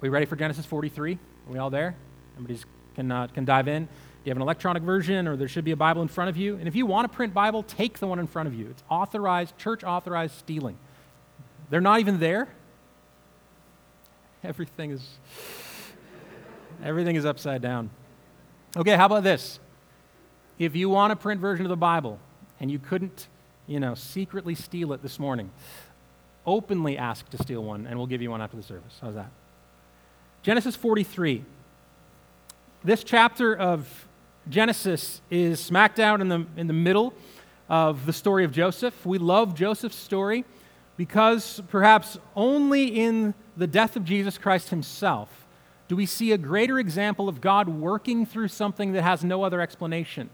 we 0.00 0.08
ready 0.08 0.26
for 0.26 0.36
Genesis 0.36 0.64
43? 0.64 1.12
Are 1.12 1.52
we 1.52 1.58
all 1.58 1.70
there? 1.70 1.94
Everybody 2.36 2.60
can, 2.94 3.12
uh, 3.12 3.26
can 3.28 3.44
dive 3.44 3.68
in. 3.68 3.84
Do 3.84 3.90
you 4.24 4.30
have 4.30 4.36
an 4.36 4.42
electronic 4.42 4.82
version, 4.82 5.28
or 5.28 5.36
there 5.36 5.48
should 5.48 5.64
be 5.64 5.70
a 5.72 5.76
Bible 5.76 6.02
in 6.02 6.08
front 6.08 6.30
of 6.30 6.36
you. 6.36 6.56
And 6.56 6.66
if 6.66 6.74
you 6.74 6.86
want 6.86 7.06
a 7.06 7.08
print 7.08 7.34
Bible, 7.34 7.62
take 7.62 7.98
the 7.98 8.06
one 8.06 8.18
in 8.18 8.26
front 8.26 8.46
of 8.46 8.54
you. 8.54 8.68
It's 8.70 8.82
authorized, 8.88 9.56
church 9.58 9.84
authorized 9.84 10.34
stealing. 10.38 10.76
They're 11.68 11.80
not 11.80 12.00
even 12.00 12.18
there. 12.18 12.48
Everything 14.42 14.90
is 14.90 15.06
everything 16.82 17.16
is 17.16 17.26
upside 17.26 17.60
down. 17.60 17.90
Okay, 18.76 18.96
how 18.96 19.06
about 19.06 19.22
this? 19.22 19.60
If 20.58 20.74
you 20.74 20.88
want 20.88 21.12
a 21.12 21.16
print 21.16 21.40
version 21.40 21.66
of 21.66 21.70
the 21.70 21.76
Bible 21.76 22.18
and 22.58 22.70
you 22.70 22.78
couldn't, 22.78 23.28
you 23.66 23.80
know, 23.80 23.94
secretly 23.94 24.54
steal 24.54 24.92
it 24.92 25.02
this 25.02 25.18
morning, 25.18 25.50
openly 26.46 26.96
ask 26.96 27.28
to 27.30 27.38
steal 27.38 27.62
one 27.62 27.86
and 27.86 27.98
we'll 27.98 28.06
give 28.06 28.22
you 28.22 28.30
one 28.30 28.40
after 28.40 28.56
the 28.56 28.62
service. 28.62 28.98
How's 29.00 29.14
that? 29.14 29.30
Genesis 30.42 30.74
43. 30.74 31.44
This 32.82 33.04
chapter 33.04 33.54
of 33.54 34.08
Genesis 34.48 35.20
is 35.30 35.60
smack 35.60 35.94
down 35.94 36.22
in 36.22 36.28
the, 36.28 36.46
in 36.56 36.66
the 36.66 36.72
middle 36.72 37.12
of 37.68 38.06
the 38.06 38.12
story 38.14 38.44
of 38.44 38.50
Joseph. 38.50 39.04
We 39.04 39.18
love 39.18 39.54
Joseph's 39.54 39.96
story 39.96 40.46
because 40.96 41.60
perhaps 41.68 42.18
only 42.34 42.86
in 42.86 43.34
the 43.54 43.66
death 43.66 43.96
of 43.96 44.04
Jesus 44.04 44.38
Christ 44.38 44.70
himself 44.70 45.46
do 45.88 45.96
we 45.96 46.06
see 46.06 46.32
a 46.32 46.38
greater 46.38 46.78
example 46.78 47.28
of 47.28 47.42
God 47.42 47.68
working 47.68 48.24
through 48.24 48.48
something 48.48 48.92
that 48.92 49.02
has 49.02 49.22
no 49.22 49.42
other 49.42 49.60
explanation. 49.60 50.30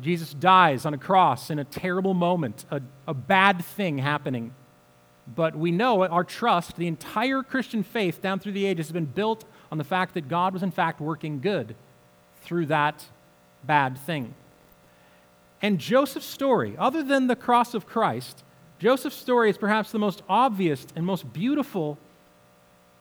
Jesus 0.00 0.32
dies 0.34 0.86
on 0.86 0.94
a 0.94 0.98
cross 0.98 1.50
in 1.50 1.58
a 1.58 1.64
terrible 1.64 2.14
moment, 2.14 2.64
a, 2.70 2.80
a 3.08 3.14
bad 3.14 3.64
thing 3.64 3.98
happening. 3.98 4.54
But 5.26 5.54
we 5.54 5.70
know 5.70 6.06
our 6.06 6.24
trust, 6.24 6.76
the 6.76 6.86
entire 6.86 7.42
Christian 7.42 7.82
faith 7.82 8.20
down 8.20 8.40
through 8.40 8.52
the 8.52 8.66
ages, 8.66 8.86
has 8.86 8.92
been 8.92 9.04
built 9.04 9.44
on 9.70 9.78
the 9.78 9.84
fact 9.84 10.14
that 10.14 10.28
God 10.28 10.52
was 10.52 10.62
in 10.62 10.70
fact 10.70 11.00
working 11.00 11.40
good 11.40 11.76
through 12.42 12.66
that 12.66 13.06
bad 13.64 13.98
thing. 13.98 14.34
And 15.62 15.78
Joseph's 15.78 16.26
story, 16.26 16.74
other 16.78 17.02
than 17.02 17.26
the 17.26 17.36
cross 17.36 17.74
of 17.74 17.86
Christ, 17.86 18.44
Joseph's 18.78 19.16
story 19.16 19.50
is 19.50 19.58
perhaps 19.58 19.92
the 19.92 19.98
most 19.98 20.22
obvious 20.28 20.86
and 20.96 21.04
most 21.04 21.32
beautiful 21.32 21.98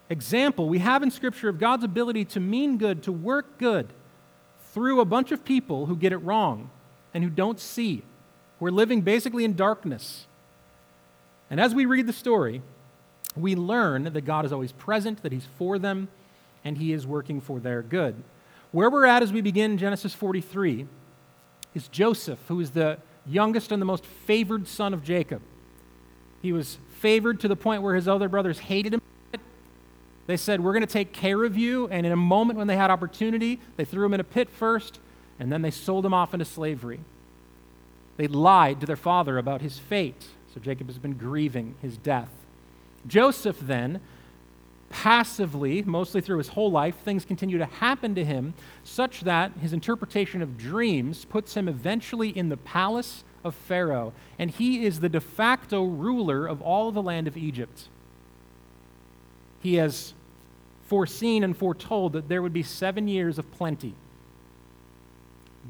example 0.09 0.67
we 0.67 0.79
have 0.79 1.01
in 1.01 1.09
Scripture 1.09 1.47
of 1.47 1.57
God's 1.57 1.83
ability 1.83 2.25
to 2.25 2.39
mean 2.39 2.77
good, 2.77 3.01
to 3.03 3.11
work 3.11 3.57
good 3.57 3.87
through 4.73 4.99
a 4.99 5.05
bunch 5.05 5.31
of 5.31 5.45
people 5.45 5.85
who 5.85 5.95
get 5.95 6.11
it 6.11 6.17
wrong 6.17 6.69
and 7.13 7.23
who 7.23 7.29
don't 7.29 7.59
see, 7.59 8.03
who 8.59 8.65
are 8.65 8.71
living 8.71 9.01
basically 9.01 9.45
in 9.45 9.55
darkness. 9.55 10.27
And 11.49 11.59
as 11.59 11.73
we 11.73 11.85
read 11.85 12.07
the 12.07 12.13
story, 12.13 12.61
we 13.35 13.55
learn 13.55 14.03
that 14.03 14.21
God 14.21 14.45
is 14.45 14.53
always 14.53 14.71
present, 14.71 15.23
that 15.23 15.31
He's 15.31 15.47
for 15.57 15.79
them, 15.79 16.07
and 16.63 16.77
He 16.77 16.93
is 16.93 17.07
working 17.07 17.41
for 17.41 17.59
their 17.59 17.81
good. 17.81 18.23
Where 18.71 18.89
we're 18.89 19.05
at 19.05 19.23
as 19.23 19.33
we 19.33 19.41
begin 19.41 19.77
Genesis 19.77 20.13
43 20.13 20.85
is 21.73 21.87
Joseph, 21.87 22.39
who 22.47 22.59
is 22.59 22.71
the 22.71 22.99
youngest 23.25 23.71
and 23.71 23.81
the 23.81 23.85
most 23.85 24.05
favored 24.05 24.67
son 24.67 24.93
of 24.93 25.03
Jacob. 25.03 25.41
He 26.41 26.53
was 26.53 26.77
favored 26.99 27.39
to 27.41 27.47
the 27.47 27.55
point 27.55 27.81
where 27.81 27.95
his 27.95 28.07
other 28.07 28.29
brothers 28.29 28.59
hated 28.59 28.93
him. 28.93 29.01
They 30.27 30.37
said, 30.37 30.61
We're 30.61 30.73
going 30.73 30.85
to 30.85 30.93
take 30.93 31.11
care 31.11 31.43
of 31.43 31.57
you. 31.57 31.87
And 31.87 32.05
in 32.05 32.11
a 32.11 32.17
moment 32.17 32.59
when 32.59 32.67
they 32.67 32.75
had 32.75 32.91
opportunity, 32.91 33.59
they 33.77 33.85
threw 33.85 34.05
him 34.05 34.13
in 34.13 34.19
a 34.19 34.25
pit 34.25 34.49
first, 34.49 34.99
and 35.39 35.51
then 35.51 35.61
they 35.61 35.71
sold 35.71 36.05
him 36.05 36.13
off 36.13 36.33
into 36.33 36.45
slavery. 36.45 36.99
They 38.17 38.27
lied 38.27 38.81
to 38.81 38.85
their 38.85 38.95
father 38.95 39.37
about 39.37 39.61
his 39.61 39.79
fate. 39.79 40.27
So 40.53 40.59
Jacob 40.59 40.87
has 40.87 40.97
been 40.97 41.13
grieving 41.13 41.75
his 41.81 41.97
death. 41.97 42.29
Joseph 43.07 43.59
then 43.59 44.01
passively, 44.89 45.83
mostly 45.83 46.21
through 46.21 46.39
his 46.39 46.49
whole 46.49 46.71
life, 46.71 46.95
things 46.97 47.23
continue 47.23 47.57
to 47.57 47.65
happen 47.65 48.15
to 48.15 48.25
him 48.25 48.53
such 48.83 49.21
that 49.21 49.51
his 49.61 49.71
interpretation 49.71 50.41
of 50.41 50.57
dreams 50.57 51.25
puts 51.25 51.53
him 51.55 51.67
eventually 51.67 52.29
in 52.29 52.49
the 52.49 52.57
palace 52.57 53.23
of 53.43 53.55
Pharaoh, 53.55 54.13
and 54.37 54.51
he 54.51 54.85
is 54.85 54.99
the 54.99 55.09
de 55.09 55.21
facto 55.21 55.83
ruler 55.83 56.47
of 56.47 56.61
all 56.61 56.91
the 56.91 57.01
land 57.01 57.27
of 57.27 57.37
Egypt. 57.37 57.87
He 59.61 59.75
has 59.75 60.13
foreseen 60.87 61.43
and 61.43 61.55
foretold 61.55 62.13
that 62.13 62.27
there 62.27 62.41
would 62.41 62.53
be 62.53 62.63
seven 62.63 63.07
years 63.07 63.37
of 63.37 63.49
plenty. 63.51 63.93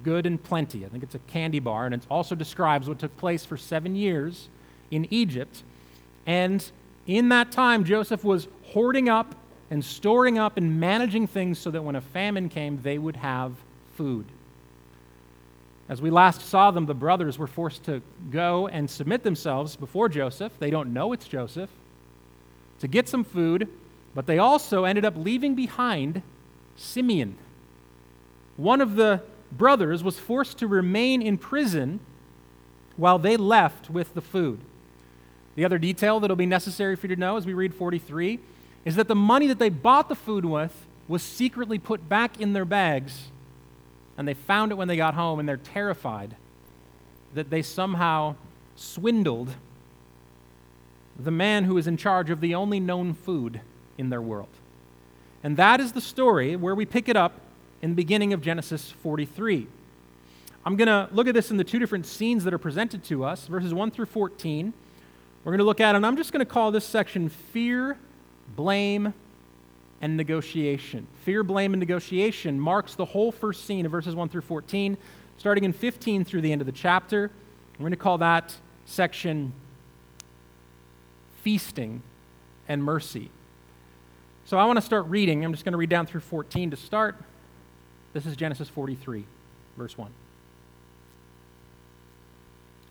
Good 0.02 0.26
and 0.26 0.42
plenty. 0.42 0.86
I 0.86 0.90
think 0.90 1.04
it's 1.04 1.16
a 1.16 1.20
candy 1.20 1.60
bar, 1.60 1.86
and 1.86 1.94
it 1.94 2.06
also 2.10 2.36
describes 2.36 2.88
what 2.88 3.00
took 3.00 3.16
place 3.18 3.44
for 3.44 3.58
seven 3.58 3.96
years 3.96 4.48
in 4.92 5.08
Egypt. 5.12 5.64
And 6.26 6.64
in 7.08 7.30
that 7.30 7.52
time, 7.52 7.84
Joseph 7.84 8.24
was 8.24 8.48
hoarding 8.66 9.10
up 9.10 9.36
and 9.72 9.84
storing 9.84 10.38
up 10.38 10.58
and 10.58 10.80
managing 10.80 11.28
things 11.28 11.60
so 11.60 11.72
that 11.72 11.84
when 11.84 11.96
a 11.96 12.02
famine 12.02 12.50
came, 12.50 12.82
they 12.82 12.98
would 12.98 13.16
have 13.18 13.54
food. 13.96 14.26
As 15.88 16.02
we 16.02 16.12
last 16.12 16.42
saw 16.42 16.70
them, 16.70 16.86
the 16.86 16.94
brothers 16.94 17.40
were 17.40 17.48
forced 17.48 17.84
to 17.86 18.02
go 18.30 18.68
and 18.68 18.90
submit 18.90 19.24
themselves 19.24 19.76
before 19.76 20.08
Joseph. 20.08 20.54
They 20.60 20.70
don't 20.70 20.94
know 20.94 21.14
it's 21.14 21.28
Joseph 21.28 21.70
to 22.80 22.88
get 22.88 23.10
some 23.10 23.24
food, 23.24 23.68
but 24.16 24.26
they 24.26 24.38
also 24.38 24.86
ended 24.86 25.04
up 25.06 25.16
leaving 25.18 25.56
behind 25.56 26.22
Simeon. 26.76 27.36
One 28.58 28.82
of 28.82 28.96
the 28.96 29.22
brothers 29.52 30.04
was 30.04 30.20
forced 30.20 30.60
to 30.60 30.68
remain 30.68 31.22
in 31.22 31.38
prison 31.38 32.00
while 32.96 33.18
they 33.18 33.38
left 33.38 33.90
with 33.90 34.14
the 34.14 34.22
food. 34.22 34.60
The 35.56 35.66
other 35.66 35.78
detail 35.78 36.20
that 36.20 36.30
will 36.30 36.36
be 36.36 36.46
necessary 36.46 36.96
for 36.96 37.08
you 37.08 37.16
to 37.16 37.20
know 37.20 37.38
as 37.38 37.46
we 37.46 37.54
read 37.54 37.74
43 37.74 38.40
is 38.86 38.96
that 38.96 39.08
the 39.08 39.16
money 39.16 39.48
that 39.48 39.60
they 39.60 39.70
bought 39.70 40.10
the 40.10 40.16
food 40.16 40.46
with 40.46 40.74
was 41.08 41.22
secretly 41.22 41.80
put 41.80 42.08
back 42.08 42.40
in 42.40 42.54
their 42.54 42.66
bags, 42.66 43.30
and 44.18 44.28
they 44.28 44.34
found 44.34 44.72
it 44.72 44.76
when 44.76 44.88
they 44.88 44.96
got 44.96 45.16
home, 45.16 45.40
and 45.40 45.50
they're 45.50 45.58
terrified 45.58 46.36
that 47.34 47.50
they 47.50 47.62
somehow 47.62 48.36
swindled 48.76 49.50
the 51.18 51.32
man 51.32 51.66
who 51.66 51.78
is 51.78 51.88
in 51.88 51.98
charge 51.98 52.30
of 52.30 52.40
the 52.40 52.56
only 52.56 52.80
known 52.80 53.14
food 53.14 53.60
in 53.98 54.10
their 54.10 54.22
world. 54.22 54.48
And 55.44 55.58
that 55.58 55.80
is 55.80 55.92
the 55.92 56.02
story 56.02 56.56
where 56.56 56.76
we 56.76 56.86
pick 56.86 57.10
it 57.10 57.18
up 57.18 57.34
in 57.82 57.92
the 57.92 57.96
beginning 57.96 58.34
of 58.34 58.42
Genesis 58.42 58.92
43. 58.92 59.68
I'm 60.66 60.76
going 60.76 60.88
to 60.88 61.10
look 61.14 61.28
at 61.28 61.34
this 61.34 61.52
in 61.52 61.58
the 61.58 61.64
two 61.64 61.80
different 61.80 62.06
scenes 62.06 62.44
that 62.44 62.54
are 62.54 62.60
presented 62.60 63.04
to 63.06 63.24
us, 63.24 63.48
verses 63.48 63.74
1 63.74 63.92
through 63.92 64.06
14. 64.08 64.74
We're 65.44 65.54
going 65.54 65.60
to 65.60 65.66
look 65.66 65.80
at, 65.80 65.96
and 65.96 66.06
I'm 66.06 66.18
just 66.18 66.34
going 66.34 66.46
to 66.46 66.52
call 66.52 66.72
this 66.72 66.86
section 66.86 67.30
fear, 67.30 67.98
blame, 68.56 69.14
and 70.02 70.18
negotiation. 70.18 71.08
Fear, 71.24 71.44
blame, 71.44 71.74
and 71.74 71.80
negotiation 71.80 72.60
marks 72.60 72.96
the 72.96 73.06
whole 73.06 73.32
first 73.32 73.66
scene 73.66 73.86
of 73.86 73.92
verses 73.92 74.16
1 74.16 74.30
through 74.30 74.42
14, 74.42 74.98
starting 75.38 75.64
in 75.64 75.74
15 75.74 76.26
through 76.26 76.42
the 76.42 76.52
end 76.52 76.62
of 76.62 76.66
the 76.66 76.74
chapter. 76.74 77.32
We're 77.74 77.84
going 77.84 77.92
to 77.92 77.98
call 77.98 78.18
that 78.18 78.56
section 78.86 79.54
feasting 81.42 82.02
and 82.68 82.84
mercy. 82.84 83.30
So 84.46 84.58
I 84.58 84.66
want 84.66 84.78
to 84.78 84.82
start 84.82 85.06
reading. 85.06 85.46
I'm 85.46 85.54
just 85.54 85.64
going 85.64 85.74
to 85.74 85.78
read 85.78 85.90
down 85.90 86.06
through 86.06 86.22
14 86.22 86.72
to 86.72 86.78
start. 86.78 87.16
This 88.14 88.26
is 88.26 88.36
Genesis 88.36 88.68
43, 88.68 89.24
verse 89.78 89.98
1. 89.98 90.12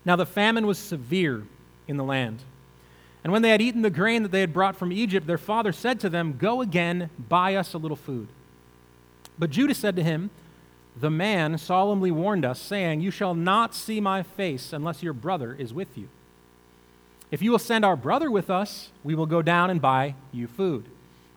Now 0.04 0.16
the 0.16 0.24
famine 0.24 0.66
was 0.66 0.78
severe 0.78 1.44
in 1.88 1.96
the 1.96 2.04
land. 2.04 2.42
And 3.24 3.32
when 3.32 3.42
they 3.42 3.50
had 3.50 3.60
eaten 3.60 3.82
the 3.82 3.90
grain 3.90 4.22
that 4.22 4.30
they 4.30 4.40
had 4.40 4.52
brought 4.52 4.76
from 4.76 4.92
Egypt, 4.92 5.26
their 5.26 5.38
father 5.38 5.72
said 5.72 5.98
to 6.00 6.08
them, 6.08 6.36
Go 6.38 6.60
again, 6.60 7.10
buy 7.28 7.56
us 7.56 7.74
a 7.74 7.78
little 7.78 7.96
food. 7.96 8.28
But 9.38 9.50
Judah 9.50 9.74
said 9.74 9.96
to 9.96 10.04
him, 10.04 10.30
The 10.96 11.10
man 11.10 11.58
solemnly 11.58 12.10
warned 12.10 12.44
us, 12.44 12.60
saying, 12.60 13.00
You 13.00 13.10
shall 13.10 13.34
not 13.34 13.74
see 13.74 14.00
my 14.00 14.22
face 14.22 14.72
unless 14.72 15.02
your 15.02 15.12
brother 15.12 15.54
is 15.54 15.74
with 15.74 15.98
you. 15.98 16.08
If 17.30 17.42
you 17.42 17.50
will 17.50 17.58
send 17.58 17.84
our 17.84 17.96
brother 17.96 18.30
with 18.30 18.48
us, 18.50 18.90
we 19.04 19.14
will 19.14 19.26
go 19.26 19.42
down 19.42 19.68
and 19.70 19.80
buy 19.80 20.14
you 20.32 20.46
food. 20.46 20.86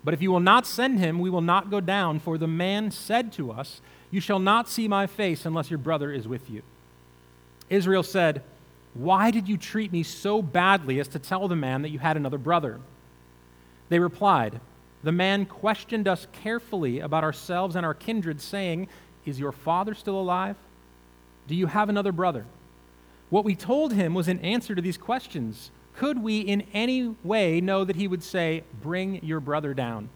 But 0.04 0.14
if 0.14 0.22
you 0.22 0.32
will 0.32 0.40
not 0.40 0.66
send 0.66 1.00
him, 1.00 1.20
we 1.20 1.30
will 1.30 1.42
not 1.42 1.70
go 1.70 1.80
down, 1.80 2.20
for 2.20 2.38
the 2.38 2.48
man 2.48 2.92
said 2.92 3.32
to 3.34 3.52
us, 3.52 3.82
You 4.10 4.20
shall 4.22 4.40
not 4.40 4.70
see 4.70 4.88
my 4.88 5.08
face 5.08 5.46
unless 5.46 5.70
your 5.70 5.78
brother 5.78 6.12
is 6.12 6.28
with 6.28 6.50
you. 6.50 6.62
Israel 7.70 8.04
said, 8.04 8.44
why 8.94 9.32
did 9.32 9.48
you 9.48 9.58
treat 9.58 9.92
me 9.92 10.04
so 10.04 10.42
badly 10.42 11.00
as 11.00 11.08
to 11.10 11.20
tell 11.20 11.48
the 11.48 11.56
man 11.56 11.82
that 11.82 11.90
you 11.90 12.00
had 12.00 12.18
another 12.18 12.38
brother? 12.38 12.80
They 13.90 14.00
replied, 14.00 14.60
The 15.04 15.12
man 15.12 15.46
questioned 15.46 16.08
us 16.08 16.28
carefully 16.44 17.00
about 17.00 17.24
ourselves 17.24 17.76
and 17.76 17.86
our 17.86 17.94
kindred, 17.94 18.42
saying, 18.42 18.90
Is 19.26 19.40
your 19.40 19.54
father 19.54 19.94
still 19.94 20.20
alive? 20.20 20.58
Do 21.48 21.56
you 21.56 21.68
have 21.68 21.90
another 21.90 22.12
brother? 22.12 22.46
What 23.30 23.46
we 23.46 23.56
told 23.56 23.94
him 23.94 24.14
was 24.14 24.28
in 24.28 24.40
answer 24.40 24.76
to 24.76 24.82
these 24.82 24.98
questions. 24.98 25.72
Could 25.96 26.22
we 26.22 26.40
in 26.40 26.64
any 26.74 27.16
way 27.24 27.62
know 27.62 27.86
that 27.86 27.96
he 27.96 28.08
would 28.08 28.24
say, 28.24 28.64
Bring 28.82 29.24
your 29.24 29.40
brother 29.40 29.74
down? 29.74 30.10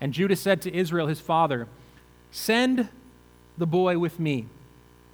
And 0.00 0.14
Judah 0.14 0.36
said 0.36 0.62
to 0.62 0.74
Israel, 0.74 1.06
his 1.06 1.20
father, 1.20 1.68
Send 2.30 2.88
the 3.58 3.66
boy 3.66 3.98
with 3.98 4.18
me 4.18 4.46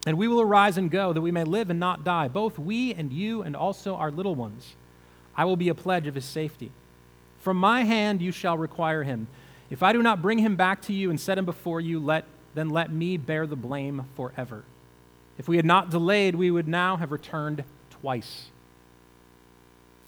and 0.07 0.19
we 0.19 0.29
will 0.29 0.41
arise 0.41 0.77
and 0.77 0.91
go, 0.91 1.13
that 1.13 1.21
we 1.21 1.31
may 1.31 1.45
live 1.45 1.71
and 1.71 1.81
not 1.81 2.05
die, 2.05 2.29
both 2.29 2.59
we 2.59 2.93
and 2.93 3.13
you 3.13 3.43
and 3.43 3.57
also 3.57 3.95
our 3.95 4.11
little 4.11 4.35
ones. 4.35 4.75
I 5.37 5.45
will 5.45 5.57
be 5.57 5.69
a 5.69 5.75
pledge 5.75 6.07
of 6.07 6.15
his 6.15 6.25
safety. 6.25 6.71
From 7.41 7.57
my 7.57 7.85
hand 7.85 8.21
you 8.21 8.31
shall 8.31 8.59
require 8.59 9.03
him. 9.03 9.27
If 9.71 9.83
I 9.83 9.93
do 9.93 10.03
not 10.03 10.23
bring 10.23 10.39
him 10.39 10.57
back 10.57 10.83
to 10.83 10.93
you 10.93 11.11
and 11.11 11.19
set 11.19 11.39
him 11.39 11.45
before 11.45 11.81
you, 11.81 11.99
let, 11.99 12.27
then 12.55 12.71
let 12.71 12.93
me 12.93 13.17
bear 13.17 13.47
the 13.47 13.57
blame 13.57 14.07
forever. 14.15 14.65
If 15.39 15.49
we 15.49 15.57
had 15.57 15.65
not 15.65 15.91
delayed, 15.91 16.35
we 16.35 16.51
would 16.51 16.69
now 16.69 16.97
have 16.97 17.11
returned 17.11 17.65
twice. 17.91 18.47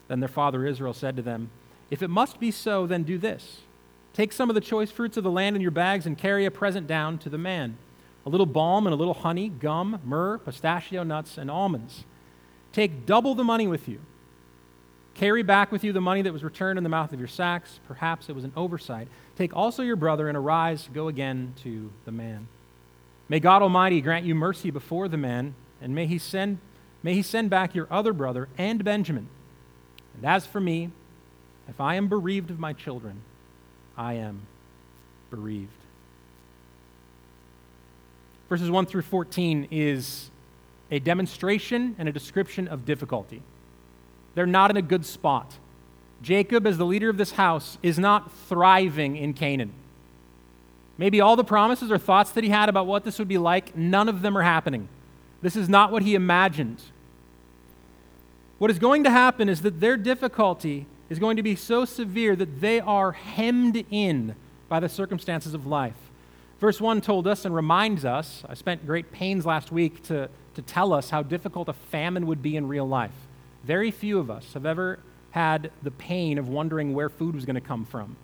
Then 0.07 0.19
their 0.19 0.29
father 0.29 0.65
Israel 0.65 0.93
said 0.93 1.15
to 1.17 1.21
them, 1.21 1.49
If 1.89 2.01
it 2.01 2.09
must 2.09 2.39
be 2.39 2.51
so, 2.51 2.87
then 2.87 3.03
do 3.03 3.17
this. 3.17 3.61
Take 4.13 4.31
some 4.31 4.49
of 4.49 4.55
the 4.55 4.61
choice 4.61 4.89
fruits 4.89 5.17
of 5.17 5.23
the 5.23 5.31
land 5.31 5.55
in 5.55 5.61
your 5.61 5.71
bags 5.71 6.05
and 6.05 6.17
carry 6.17 6.45
a 6.45 6.51
present 6.51 6.87
down 6.87 7.17
to 7.19 7.29
the 7.29 7.37
man 7.37 7.77
a 8.27 8.29
little 8.29 8.45
balm 8.45 8.85
and 8.85 8.93
a 8.93 8.97
little 8.97 9.13
honey, 9.13 9.47
gum, 9.47 10.01
myrrh, 10.03 10.37
pistachio 10.37 11.01
nuts, 11.01 11.37
and 11.37 11.49
almonds. 11.49 12.03
Take 12.73 13.05
double 13.05 13.35
the 13.35 13.43
money 13.45 13.67
with 13.67 13.87
you. 13.87 14.01
Carry 15.15 15.43
back 15.43 15.71
with 15.71 15.85
you 15.85 15.93
the 15.93 16.01
money 16.01 16.21
that 16.21 16.33
was 16.33 16.43
returned 16.43 16.77
in 16.77 16.83
the 16.83 16.89
mouth 16.89 17.13
of 17.13 17.19
your 17.19 17.29
sacks. 17.29 17.79
Perhaps 17.87 18.27
it 18.27 18.35
was 18.35 18.43
an 18.43 18.51
oversight. 18.57 19.07
Take 19.37 19.55
also 19.55 19.81
your 19.81 19.95
brother 19.95 20.27
and 20.27 20.37
arise, 20.37 20.89
go 20.93 21.07
again 21.07 21.53
to 21.63 21.89
the 22.03 22.11
man. 22.11 22.49
May 23.29 23.39
God 23.39 23.61
Almighty 23.61 24.01
grant 24.01 24.25
you 24.25 24.35
mercy 24.35 24.71
before 24.71 25.07
the 25.07 25.15
man, 25.15 25.55
and 25.81 25.95
may 25.95 26.05
he 26.05 26.17
send, 26.17 26.57
may 27.01 27.13
he 27.13 27.21
send 27.21 27.49
back 27.49 27.75
your 27.75 27.87
other 27.89 28.11
brother 28.11 28.49
and 28.57 28.83
Benjamin. 28.83 29.29
And 30.15 30.25
as 30.25 30.45
for 30.45 30.59
me, 30.59 30.91
if 31.69 31.79
I 31.79 31.95
am 31.95 32.09
bereaved 32.09 32.51
of 32.51 32.59
my 32.59 32.73
children, 32.73 33.21
I 33.97 34.15
am 34.15 34.41
bereaved. 35.29 35.71
Verses 38.49 38.69
1 38.71 38.85
through 38.85 39.01
14 39.01 39.67
is 39.71 40.31
a 40.89 40.99
demonstration 40.99 41.95
and 41.97 42.07
a 42.07 42.11
description 42.11 42.67
of 42.67 42.85
difficulty. 42.85 43.41
They're 44.35 44.45
not 44.45 44.71
in 44.71 44.77
a 44.77 44.81
good 44.81 45.05
spot. 45.05 45.57
Jacob, 46.21 46.65
as 46.65 46.77
the 46.77 46.85
leader 46.85 47.09
of 47.09 47.17
this 47.17 47.31
house, 47.31 47.77
is 47.83 47.99
not 47.99 48.31
thriving 48.31 49.17
in 49.17 49.33
Canaan. 49.33 49.73
Maybe 50.97 51.21
all 51.21 51.35
the 51.35 51.43
promises 51.43 51.91
or 51.91 51.97
thoughts 51.97 52.31
that 52.31 52.43
he 52.43 52.49
had 52.49 52.69
about 52.69 52.87
what 52.87 53.03
this 53.03 53.19
would 53.19 53.27
be 53.27 53.37
like, 53.37 53.75
none 53.75 54.09
of 54.09 54.21
them 54.21 54.37
are 54.37 54.43
happening. 54.43 54.87
This 55.41 55.55
is 55.55 55.69
not 55.69 55.91
what 55.91 56.03
he 56.03 56.15
imagined. 56.15 56.81
What 58.57 58.71
is 58.71 58.79
going 58.79 59.03
to 59.03 59.11
happen 59.11 59.49
is 59.49 59.61
that 59.61 59.79
their 59.79 59.97
difficulty 59.97 60.87
is 61.09 61.19
going 61.19 61.37
to 61.37 61.43
be 61.43 61.55
so 61.55 61.85
severe 61.85 62.35
that 62.35 62.61
they 62.61 62.79
are 62.79 63.11
hemmed 63.11 63.85
in 63.91 64.35
by 64.67 64.79
the 64.79 64.89
circumstances 64.89 65.53
of 65.53 65.67
life. 65.67 66.06
Verse 66.59 66.81
1 66.81 67.01
told 67.01 67.27
us 67.27 67.45
and 67.45 67.53
reminds 67.53 68.03
us, 68.03 68.43
I 68.49 68.55
spent 68.55 68.85
great 68.85 69.11
pains 69.11 69.45
last 69.45 69.71
week 69.71 70.01
to, 70.03 70.29
to 70.55 70.61
tell 70.61 70.91
us 70.91 71.09
how 71.09 71.21
difficult 71.21 71.69
a 71.69 71.73
famine 71.73 72.25
would 72.27 72.41
be 72.41 72.55
in 72.55 72.67
real 72.67 72.87
life. 72.87 73.11
Very 73.63 73.91
few 73.91 74.17
of 74.17 74.31
us 74.31 74.53
have 74.53 74.65
ever 74.65 74.99
had 75.31 75.71
the 75.83 75.91
pain 75.91 76.39
of 76.39 76.49
wondering 76.49 76.93
where 76.93 77.09
food 77.09 77.35
was 77.35 77.45
going 77.45 77.55
to 77.55 77.61
come 77.61 77.85
from, 77.85 78.15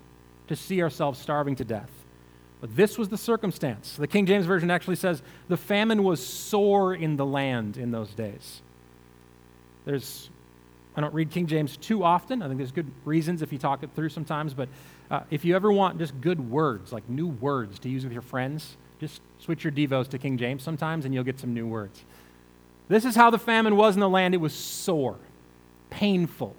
to 0.47 0.55
see 0.55 0.81
ourselves 0.81 1.19
starving 1.19 1.55
to 1.57 1.63
death. 1.63 1.91
But 2.59 2.75
this 2.75 2.97
was 2.97 3.09
the 3.09 3.17
circumstance. 3.17 3.97
The 3.97 4.07
King 4.07 4.25
James 4.25 4.45
Version 4.45 4.71
actually 4.71 4.95
says 4.95 5.21
the 5.47 5.57
famine 5.57 6.03
was 6.03 6.25
sore 6.25 6.95
in 6.95 7.17
the 7.17 7.25
land 7.25 7.77
in 7.77 7.91
those 7.91 8.13
days. 8.13 8.61
There's, 9.85 10.29
I 10.95 11.01
don't 11.01 11.13
read 11.13 11.29
King 11.29 11.45
James 11.45 11.77
too 11.77 12.03
often. 12.03 12.41
I 12.41 12.47
think 12.47 12.57
there's 12.57 12.71
good 12.71 12.89
reasons 13.05 13.41
if 13.41 13.51
you 13.51 13.59
talk 13.59 13.83
it 13.83 13.89
through 13.95 14.09
sometimes, 14.09 14.53
but 14.53 14.69
uh, 15.13 15.21
if 15.29 15.45
you 15.45 15.55
ever 15.55 15.71
want 15.71 15.99
just 15.99 16.19
good 16.21 16.49
words, 16.49 16.91
like 16.91 17.07
new 17.07 17.27
words 17.27 17.77
to 17.77 17.87
use 17.87 18.03
with 18.03 18.11
your 18.11 18.23
friends, 18.23 18.77
just 18.99 19.21
switch 19.37 19.63
your 19.63 19.71
Devos 19.71 20.07
to 20.09 20.17
King 20.17 20.39
James 20.39 20.63
sometimes 20.63 21.05
and 21.05 21.13
you'll 21.13 21.23
get 21.23 21.39
some 21.39 21.53
new 21.53 21.67
words. 21.67 22.03
This 22.87 23.05
is 23.05 23.15
how 23.15 23.29
the 23.29 23.37
famine 23.37 23.75
was 23.75 23.93
in 23.93 23.99
the 23.99 24.09
land. 24.09 24.33
It 24.33 24.37
was 24.37 24.55
sore, 24.55 25.19
painful, 25.91 26.55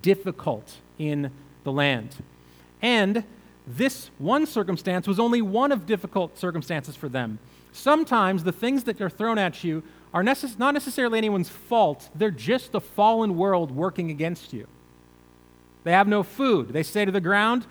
difficult 0.00 0.76
in 0.96 1.32
the 1.64 1.72
land. 1.72 2.14
And 2.80 3.24
this 3.66 4.10
one 4.18 4.46
circumstance 4.46 5.08
was 5.08 5.18
only 5.18 5.42
one 5.42 5.72
of 5.72 5.84
difficult 5.84 6.38
circumstances 6.38 6.94
for 6.94 7.08
them. 7.08 7.40
Sometimes 7.72 8.44
the 8.44 8.52
things 8.52 8.84
that 8.84 9.00
are 9.00 9.10
thrown 9.10 9.38
at 9.38 9.64
you 9.64 9.82
are 10.14 10.22
necess- 10.22 10.56
not 10.56 10.72
necessarily 10.72 11.18
anyone's 11.18 11.48
fault, 11.48 12.10
they're 12.14 12.30
just 12.30 12.70
the 12.70 12.80
fallen 12.80 13.36
world 13.36 13.72
working 13.72 14.08
against 14.08 14.52
you. 14.52 14.68
They 15.82 15.92
have 15.92 16.06
no 16.06 16.22
food. 16.22 16.68
They 16.68 16.82
say 16.84 17.04
to 17.04 17.10
the 17.12 17.20
ground, 17.20 17.66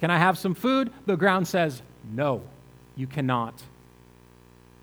can 0.00 0.10
I 0.10 0.16
have 0.16 0.38
some 0.38 0.54
food? 0.54 0.90
The 1.04 1.16
ground 1.16 1.46
says, 1.46 1.82
No, 2.10 2.42
you 2.96 3.06
cannot. 3.06 3.62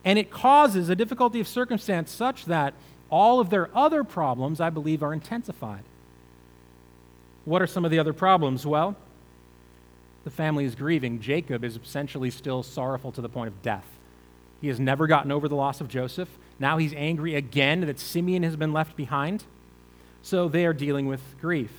And 0.06 0.20
it 0.20 0.30
causes 0.30 0.90
a 0.90 0.96
difficulty 0.96 1.40
of 1.40 1.48
circumstance 1.48 2.12
such 2.12 2.46
that 2.46 2.76
all 3.10 3.40
of 3.40 3.50
their 3.50 3.76
other 3.76 4.04
problems, 4.04 4.62
I 4.62 4.70
believe, 4.70 5.02
are 5.02 5.12
intensified. 5.12 5.84
What 7.46 7.64
are 7.64 7.68
some 7.68 7.84
of 7.84 7.90
the 7.90 7.98
other 7.98 8.14
problems? 8.14 8.66
Well, 8.66 8.96
the 10.24 10.30
family 10.30 10.66
is 10.66 10.76
grieving. 10.76 11.20
Jacob 11.20 11.64
is 11.64 11.78
essentially 11.78 12.30
still 12.30 12.62
sorrowful 12.62 13.12
to 13.14 13.22
the 13.22 13.30
point 13.30 13.48
of 13.48 13.62
death. 13.64 13.86
He 14.62 14.68
has 14.68 14.80
never 14.80 15.08
gotten 15.08 15.32
over 15.32 15.48
the 15.48 15.56
loss 15.56 15.82
of 15.82 15.88
Joseph. 15.88 16.30
Now 16.60 16.78
he's 16.78 16.94
angry 16.94 17.34
again 17.34 17.82
that 17.82 18.00
Simeon 18.00 18.44
has 18.44 18.56
been 18.56 18.74
left 18.74 18.96
behind. 18.96 19.46
So 20.22 20.48
they 20.48 20.66
are 20.66 20.74
dealing 20.74 21.08
with 21.08 21.22
grief. 21.42 21.72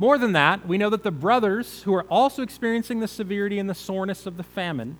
More 0.00 0.16
than 0.16 0.32
that, 0.32 0.66
we 0.66 0.78
know 0.78 0.88
that 0.88 1.02
the 1.02 1.10
brothers 1.10 1.82
who 1.82 1.94
are 1.94 2.04
also 2.04 2.42
experiencing 2.42 3.00
the 3.00 3.06
severity 3.06 3.58
and 3.58 3.68
the 3.68 3.74
soreness 3.74 4.24
of 4.24 4.38
the 4.38 4.42
famine 4.42 4.96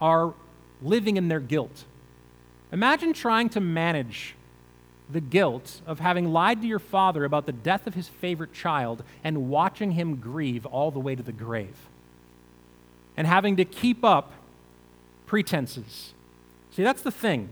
are 0.00 0.32
living 0.80 1.18
in 1.18 1.28
their 1.28 1.38
guilt. 1.38 1.84
Imagine 2.72 3.12
trying 3.12 3.50
to 3.50 3.60
manage 3.60 4.36
the 5.10 5.20
guilt 5.20 5.82
of 5.86 6.00
having 6.00 6.32
lied 6.32 6.62
to 6.62 6.66
your 6.66 6.78
father 6.78 7.26
about 7.26 7.44
the 7.44 7.52
death 7.52 7.86
of 7.86 7.92
his 7.92 8.08
favorite 8.08 8.54
child 8.54 9.04
and 9.22 9.50
watching 9.50 9.90
him 9.90 10.16
grieve 10.16 10.64
all 10.64 10.90
the 10.90 10.98
way 10.98 11.14
to 11.14 11.22
the 11.22 11.30
grave. 11.30 11.76
And 13.18 13.26
having 13.26 13.54
to 13.56 13.66
keep 13.66 14.02
up 14.02 14.32
pretenses. 15.26 16.14
See, 16.70 16.82
that's 16.82 17.02
the 17.02 17.10
thing. 17.10 17.50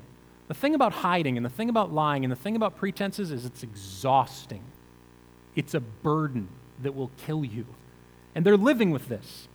The 0.48 0.54
thing 0.54 0.74
about 0.74 0.92
hiding 0.92 1.36
and 1.36 1.44
the 1.44 1.50
thing 1.50 1.68
about 1.68 1.92
lying 1.92 2.24
and 2.24 2.32
the 2.32 2.36
thing 2.36 2.56
about 2.56 2.78
pretenses 2.78 3.30
is 3.30 3.44
it's 3.44 3.62
exhausting. 3.62 4.64
It's 5.54 5.74
a 5.74 5.80
burden 5.80 6.48
that 6.82 6.94
will 6.94 7.10
kill 7.26 7.44
you. 7.44 7.66
And 8.34 8.44
they're 8.44 8.56
living 8.56 8.90
with 8.90 9.08
this. 9.08 9.48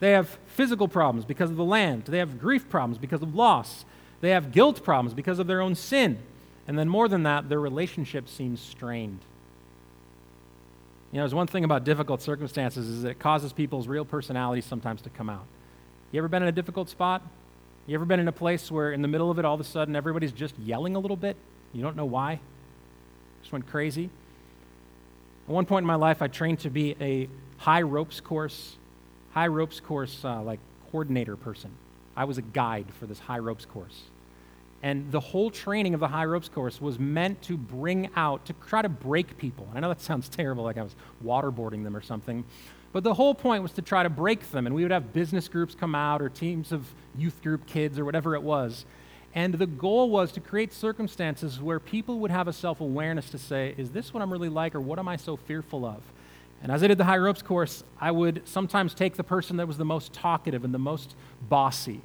They 0.00 0.12
have 0.12 0.38
physical 0.46 0.88
problems 0.88 1.24
because 1.24 1.50
of 1.50 1.56
the 1.56 1.64
land, 1.64 2.04
they 2.04 2.18
have 2.18 2.40
grief 2.40 2.68
problems 2.68 2.98
because 2.98 3.22
of 3.22 3.34
loss, 3.34 3.84
they 4.20 4.30
have 4.30 4.52
guilt 4.52 4.82
problems 4.82 5.14
because 5.14 5.38
of 5.38 5.46
their 5.46 5.60
own 5.60 5.74
sin. 5.74 6.18
And 6.66 6.78
then, 6.78 6.88
more 6.88 7.08
than 7.08 7.24
that, 7.24 7.50
their 7.50 7.60
relationship 7.60 8.26
seems 8.28 8.58
strained. 8.58 9.20
You 11.12 11.18
know, 11.18 11.22
there's 11.24 11.34
one 11.34 11.46
thing 11.46 11.62
about 11.62 11.84
difficult 11.84 12.22
circumstances 12.22 12.88
is 12.88 13.02
that 13.02 13.10
it 13.10 13.18
causes 13.18 13.52
people's 13.52 13.86
real 13.86 14.04
personalities 14.04 14.64
sometimes 14.64 15.02
to 15.02 15.10
come 15.10 15.28
out. 15.28 15.44
You 16.10 16.18
ever 16.18 16.28
been 16.28 16.42
in 16.42 16.48
a 16.48 16.52
difficult 16.52 16.88
spot? 16.88 17.22
You 17.86 17.94
ever 17.94 18.04
been 18.04 18.18
in 18.18 18.28
a 18.28 18.32
place 18.32 18.70
where 18.70 18.92
in 18.92 19.02
the 19.02 19.08
middle 19.08 19.30
of 19.30 19.38
it 19.38 19.44
all 19.44 19.54
of 19.54 19.60
a 19.60 19.64
sudden 19.64 19.94
everybody's 19.94 20.32
just 20.32 20.58
yelling 20.58 20.96
a 20.96 20.98
little 20.98 21.16
bit? 21.16 21.36
You 21.72 21.82
don't 21.82 21.96
know 21.96 22.04
why? 22.04 22.40
Just 23.42 23.52
went 23.52 23.66
crazy? 23.66 24.10
At 25.46 25.50
one 25.50 25.66
point 25.66 25.82
in 25.82 25.86
my 25.86 25.94
life, 25.94 26.22
I 26.22 26.28
trained 26.28 26.60
to 26.60 26.70
be 26.70 26.96
a 27.00 27.28
high 27.58 27.82
ropes 27.82 28.20
course, 28.20 28.76
high 29.32 29.48
ropes 29.48 29.78
course 29.78 30.24
uh, 30.24 30.42
like 30.42 30.58
coordinator 30.90 31.36
person. 31.36 31.70
I 32.16 32.24
was 32.24 32.38
a 32.38 32.42
guide 32.42 32.86
for 32.98 33.06
this 33.06 33.18
high 33.18 33.40
ropes 33.40 33.66
course. 33.66 34.04
And 34.82 35.10
the 35.12 35.20
whole 35.20 35.50
training 35.50 35.92
of 35.92 36.00
the 36.00 36.08
high 36.08 36.24
ropes 36.24 36.48
course 36.48 36.80
was 36.80 36.98
meant 36.98 37.42
to 37.42 37.56
bring 37.56 38.08
out, 38.16 38.44
to 38.46 38.54
try 38.66 38.80
to 38.80 38.88
break 38.88 39.36
people. 39.36 39.66
And 39.68 39.78
I 39.78 39.80
know 39.80 39.88
that 39.88 40.00
sounds 40.02 40.28
terrible, 40.28 40.64
like 40.64 40.78
I 40.78 40.82
was 40.82 40.94
waterboarding 41.22 41.84
them 41.84 41.94
or 41.96 42.02
something. 42.02 42.44
But 42.92 43.02
the 43.02 43.12
whole 43.12 43.34
point 43.34 43.62
was 43.62 43.72
to 43.72 43.82
try 43.82 44.02
to 44.02 44.10
break 44.10 44.50
them. 44.50 44.66
And 44.66 44.74
we 44.74 44.82
would 44.82 44.92
have 44.92 45.12
business 45.12 45.48
groups 45.48 45.74
come 45.74 45.94
out 45.94 46.22
or 46.22 46.30
teams 46.30 46.72
of 46.72 46.86
youth 47.18 47.42
group 47.42 47.66
kids 47.66 47.98
or 47.98 48.04
whatever 48.04 48.34
it 48.34 48.42
was. 48.42 48.86
And 49.34 49.54
the 49.54 49.66
goal 49.66 50.10
was 50.10 50.30
to 50.32 50.40
create 50.40 50.72
circumstances 50.72 51.60
where 51.60 51.80
people 51.80 52.20
would 52.20 52.30
have 52.30 52.46
a 52.46 52.52
self 52.52 52.80
awareness 52.80 53.30
to 53.30 53.38
say, 53.38 53.74
is 53.76 53.90
this 53.90 54.14
what 54.14 54.22
I'm 54.22 54.32
really 54.32 54.48
like, 54.48 54.74
or 54.74 54.80
what 54.80 54.98
am 54.98 55.08
I 55.08 55.16
so 55.16 55.36
fearful 55.36 55.84
of? 55.84 56.00
And 56.62 56.70
as 56.70 56.82
I 56.82 56.86
did 56.86 56.98
the 56.98 57.04
high 57.04 57.18
ropes 57.18 57.42
course, 57.42 57.82
I 58.00 58.10
would 58.10 58.42
sometimes 58.46 58.94
take 58.94 59.16
the 59.16 59.24
person 59.24 59.58
that 59.58 59.66
was 59.66 59.76
the 59.76 59.84
most 59.84 60.12
talkative 60.12 60.64
and 60.64 60.72
the 60.72 60.78
most 60.78 61.14
bossy, 61.48 62.00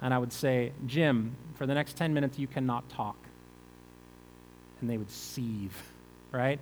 and 0.00 0.14
I 0.14 0.18
would 0.18 0.32
say, 0.32 0.72
Jim, 0.86 1.36
for 1.56 1.66
the 1.66 1.74
next 1.74 1.96
10 1.96 2.14
minutes, 2.14 2.38
you 2.38 2.46
cannot 2.46 2.88
talk. 2.88 3.16
And 4.80 4.88
they 4.88 4.96
would 4.96 5.10
seethe, 5.10 5.74
right? 6.32 6.58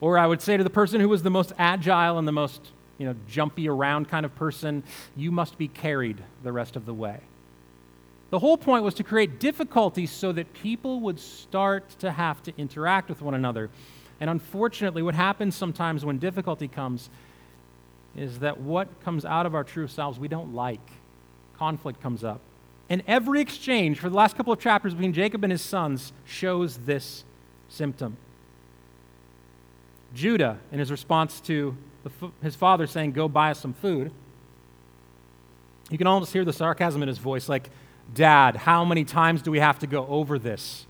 Or 0.00 0.18
I 0.18 0.26
would 0.26 0.42
say 0.42 0.56
to 0.56 0.64
the 0.64 0.70
person 0.70 1.00
who 1.00 1.08
was 1.08 1.22
the 1.22 1.30
most 1.30 1.52
agile 1.56 2.18
and 2.18 2.28
the 2.28 2.32
most, 2.32 2.60
you 2.98 3.06
know, 3.06 3.14
jumpy 3.28 3.68
around 3.68 4.10
kind 4.10 4.26
of 4.26 4.34
person, 4.34 4.82
you 5.16 5.30
must 5.30 5.56
be 5.56 5.68
carried 5.68 6.22
the 6.42 6.52
rest 6.52 6.76
of 6.76 6.84
the 6.84 6.92
way. 6.92 7.20
The 8.32 8.38
whole 8.38 8.56
point 8.56 8.82
was 8.82 8.94
to 8.94 9.04
create 9.04 9.38
difficulties 9.38 10.10
so 10.10 10.32
that 10.32 10.54
people 10.54 11.00
would 11.00 11.20
start 11.20 11.90
to 11.98 12.10
have 12.10 12.42
to 12.44 12.52
interact 12.56 13.10
with 13.10 13.20
one 13.20 13.34
another. 13.34 13.68
And 14.20 14.30
unfortunately, 14.30 15.02
what 15.02 15.14
happens 15.14 15.54
sometimes 15.54 16.02
when 16.02 16.18
difficulty 16.18 16.66
comes 16.66 17.10
is 18.16 18.38
that 18.38 18.58
what 18.58 18.88
comes 19.04 19.26
out 19.26 19.44
of 19.44 19.54
our 19.54 19.64
true 19.64 19.86
selves 19.86 20.18
we 20.18 20.28
don't 20.28 20.54
like. 20.54 20.80
Conflict 21.58 22.00
comes 22.00 22.24
up. 22.24 22.40
And 22.88 23.02
every 23.06 23.42
exchange 23.42 23.98
for 23.98 24.08
the 24.08 24.16
last 24.16 24.34
couple 24.34 24.50
of 24.50 24.58
chapters 24.58 24.94
between 24.94 25.12
Jacob 25.12 25.44
and 25.44 25.50
his 25.50 25.60
sons 25.60 26.14
shows 26.24 26.78
this 26.78 27.24
symptom. 27.68 28.16
Judah, 30.14 30.58
in 30.72 30.78
his 30.78 30.90
response 30.90 31.38
to 31.42 31.76
his 32.42 32.56
father 32.56 32.86
saying, 32.86 33.12
Go 33.12 33.28
buy 33.28 33.50
us 33.50 33.60
some 33.60 33.74
food. 33.74 34.10
You 35.90 35.98
can 35.98 36.06
almost 36.06 36.32
hear 36.32 36.46
the 36.46 36.52
sarcasm 36.54 37.02
in 37.02 37.08
his 37.08 37.18
voice, 37.18 37.46
like, 37.50 37.68
Dad, 38.14 38.56
how 38.56 38.84
many 38.84 39.04
times 39.04 39.42
do 39.42 39.50
we 39.50 39.60
have 39.60 39.78
to 39.80 39.86
go 39.86 40.06
over 40.06 40.38
this? 40.38 40.86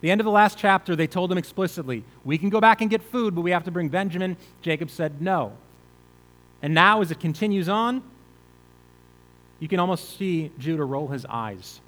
The 0.00 0.10
end 0.10 0.20
of 0.20 0.24
the 0.24 0.30
last 0.30 0.58
chapter, 0.58 0.96
they 0.96 1.06
told 1.06 1.30
him 1.30 1.38
explicitly, 1.38 2.04
We 2.24 2.36
can 2.38 2.50
go 2.50 2.60
back 2.60 2.80
and 2.80 2.90
get 2.90 3.02
food, 3.02 3.34
but 3.34 3.42
we 3.42 3.52
have 3.52 3.64
to 3.64 3.70
bring 3.70 3.88
Benjamin. 3.88 4.36
Jacob 4.60 4.90
said, 4.90 5.22
No. 5.22 5.52
And 6.60 6.74
now, 6.74 7.00
as 7.00 7.10
it 7.10 7.20
continues 7.20 7.68
on, 7.68 8.02
you 9.60 9.68
can 9.68 9.78
almost 9.78 10.16
see 10.18 10.50
Judah 10.58 10.84
roll 10.84 11.08
his 11.08 11.24
eyes. 11.24 11.80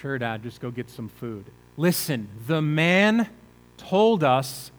Sure, 0.00 0.18
Dad, 0.18 0.42
just 0.42 0.60
go 0.60 0.70
get 0.70 0.88
some 0.90 1.08
food. 1.08 1.44
Listen, 1.76 2.28
the 2.46 2.62
man 2.62 3.28
told 3.76 4.24
us 4.24 4.70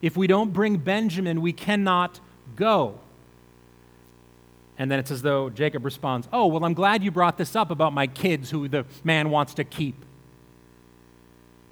if 0.00 0.16
we 0.16 0.26
don't 0.26 0.52
bring 0.52 0.76
Benjamin, 0.76 1.40
we 1.40 1.52
cannot 1.52 2.20
go. 2.54 2.98
And 4.78 4.90
then 4.90 4.98
it's 4.98 5.10
as 5.10 5.22
though 5.22 5.48
Jacob 5.48 5.84
responds, 5.84 6.28
Oh, 6.32 6.46
well, 6.46 6.64
I'm 6.64 6.74
glad 6.74 7.02
you 7.02 7.10
brought 7.10 7.38
this 7.38 7.56
up 7.56 7.70
about 7.70 7.92
my 7.92 8.06
kids 8.06 8.50
who 8.50 8.68
the 8.68 8.84
man 9.04 9.30
wants 9.30 9.54
to 9.54 9.64
keep. 9.64 9.96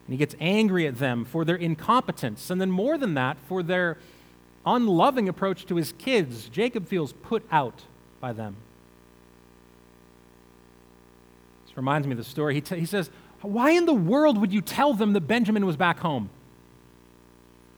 And 0.06 0.12
he 0.12 0.16
gets 0.16 0.34
angry 0.40 0.86
at 0.86 0.98
them 0.98 1.24
for 1.24 1.44
their 1.44 1.56
incompetence. 1.56 2.50
And 2.50 2.60
then, 2.60 2.70
more 2.70 2.98
than 2.98 3.14
that, 3.14 3.36
for 3.48 3.62
their 3.62 3.98
unloving 4.66 5.28
approach 5.28 5.66
to 5.66 5.76
his 5.76 5.92
kids. 5.98 6.48
Jacob 6.48 6.86
feels 6.86 7.12
put 7.12 7.44
out 7.50 7.82
by 8.20 8.32
them. 8.32 8.56
This 11.66 11.76
reminds 11.76 12.06
me 12.06 12.12
of 12.12 12.18
the 12.18 12.24
story. 12.24 12.54
He, 12.54 12.60
t- 12.60 12.78
he 12.78 12.86
says, 12.86 13.10
Why 13.42 13.70
in 13.70 13.86
the 13.86 13.94
world 13.94 14.38
would 14.38 14.52
you 14.52 14.60
tell 14.60 14.94
them 14.94 15.12
that 15.12 15.22
Benjamin 15.22 15.66
was 15.66 15.76
back 15.76 15.98
home? 15.98 16.30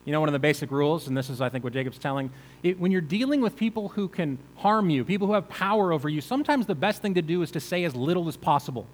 You 0.06 0.12
know, 0.12 0.20
one 0.20 0.28
of 0.28 0.32
the 0.32 0.38
basic 0.38 0.70
rules, 0.70 1.08
and 1.08 1.16
this 1.16 1.28
is, 1.28 1.40
I 1.40 1.48
think, 1.48 1.64
what 1.64 1.72
Jacob's 1.72 1.98
telling, 1.98 2.30
it, 2.62 2.78
when 2.78 2.92
you're 2.92 3.00
dealing 3.00 3.40
with 3.40 3.56
people 3.56 3.88
who 3.88 4.06
can 4.06 4.38
harm 4.54 4.88
you, 4.88 5.04
people 5.04 5.26
who 5.26 5.32
have 5.32 5.48
power 5.48 5.92
over 5.92 6.08
you, 6.08 6.20
sometimes 6.20 6.66
the 6.66 6.76
best 6.76 7.02
thing 7.02 7.14
to 7.14 7.22
do 7.22 7.42
is 7.42 7.50
to 7.50 7.60
say 7.60 7.82
as 7.82 7.94
little 7.94 8.28
as 8.28 8.36
possible. 8.36 8.86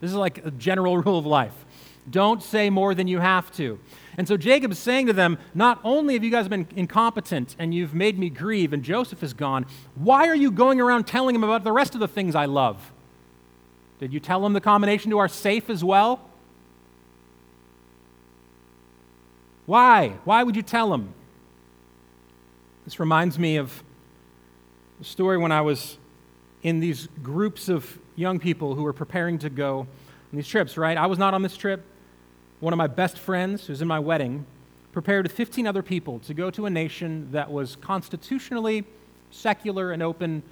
This 0.00 0.10
is 0.10 0.16
like 0.16 0.44
a 0.44 0.50
general 0.50 0.98
rule 1.02 1.18
of 1.18 1.24
life. 1.24 1.54
Don't 2.10 2.42
say 2.42 2.68
more 2.68 2.94
than 2.94 3.06
you 3.06 3.20
have 3.20 3.50
to. 3.52 3.78
And 4.18 4.26
so 4.26 4.36
Jacob 4.36 4.72
is 4.72 4.78
saying 4.78 5.06
to 5.06 5.12
them, 5.12 5.38
Not 5.54 5.80
only 5.84 6.14
have 6.14 6.24
you 6.24 6.30
guys 6.30 6.48
been 6.48 6.66
incompetent 6.74 7.54
and 7.60 7.72
you've 7.72 7.94
made 7.94 8.18
me 8.18 8.28
grieve, 8.28 8.72
and 8.72 8.82
Joseph 8.82 9.22
is 9.22 9.34
gone, 9.34 9.66
why 9.94 10.26
are 10.26 10.34
you 10.34 10.50
going 10.50 10.80
around 10.80 11.06
telling 11.06 11.34
him 11.34 11.44
about 11.44 11.62
the 11.62 11.72
rest 11.72 11.94
of 11.94 12.00
the 12.00 12.08
things 12.08 12.34
I 12.34 12.46
love? 12.46 12.92
Did 14.00 14.12
you 14.12 14.20
tell 14.20 14.44
him 14.44 14.52
the 14.52 14.60
combination 14.60 15.10
to 15.12 15.18
our 15.18 15.28
safe 15.28 15.70
as 15.70 15.84
well? 15.84 16.25
Why? 19.66 20.14
Why 20.24 20.42
would 20.42 20.56
you 20.56 20.62
tell 20.62 20.94
him? 20.94 21.12
This 22.84 23.00
reminds 23.00 23.38
me 23.38 23.56
of 23.56 23.82
a 25.00 25.04
story 25.04 25.36
when 25.38 25.52
I 25.52 25.60
was 25.60 25.98
in 26.62 26.80
these 26.80 27.08
groups 27.22 27.68
of 27.68 27.98
young 28.14 28.38
people 28.38 28.74
who 28.74 28.82
were 28.82 28.92
preparing 28.92 29.38
to 29.40 29.50
go 29.50 29.80
on 29.80 29.88
these 30.32 30.48
trips, 30.48 30.76
right? 30.76 30.96
I 30.96 31.06
was 31.06 31.18
not 31.18 31.34
on 31.34 31.42
this 31.42 31.56
trip. 31.56 31.84
One 32.60 32.72
of 32.72 32.76
my 32.76 32.86
best 32.86 33.18
friends, 33.18 33.66
who's 33.66 33.82
in 33.82 33.88
my 33.88 33.98
wedding, 33.98 34.46
prepared 34.92 35.24
with 35.24 35.32
15 35.32 35.66
other 35.66 35.82
people 35.82 36.20
to 36.20 36.32
go 36.32 36.50
to 36.50 36.66
a 36.66 36.70
nation 36.70 37.28
that 37.32 37.50
was 37.50 37.76
constitutionally 37.76 38.84
secular 39.30 39.92
and 39.92 40.02
open, 40.02 40.42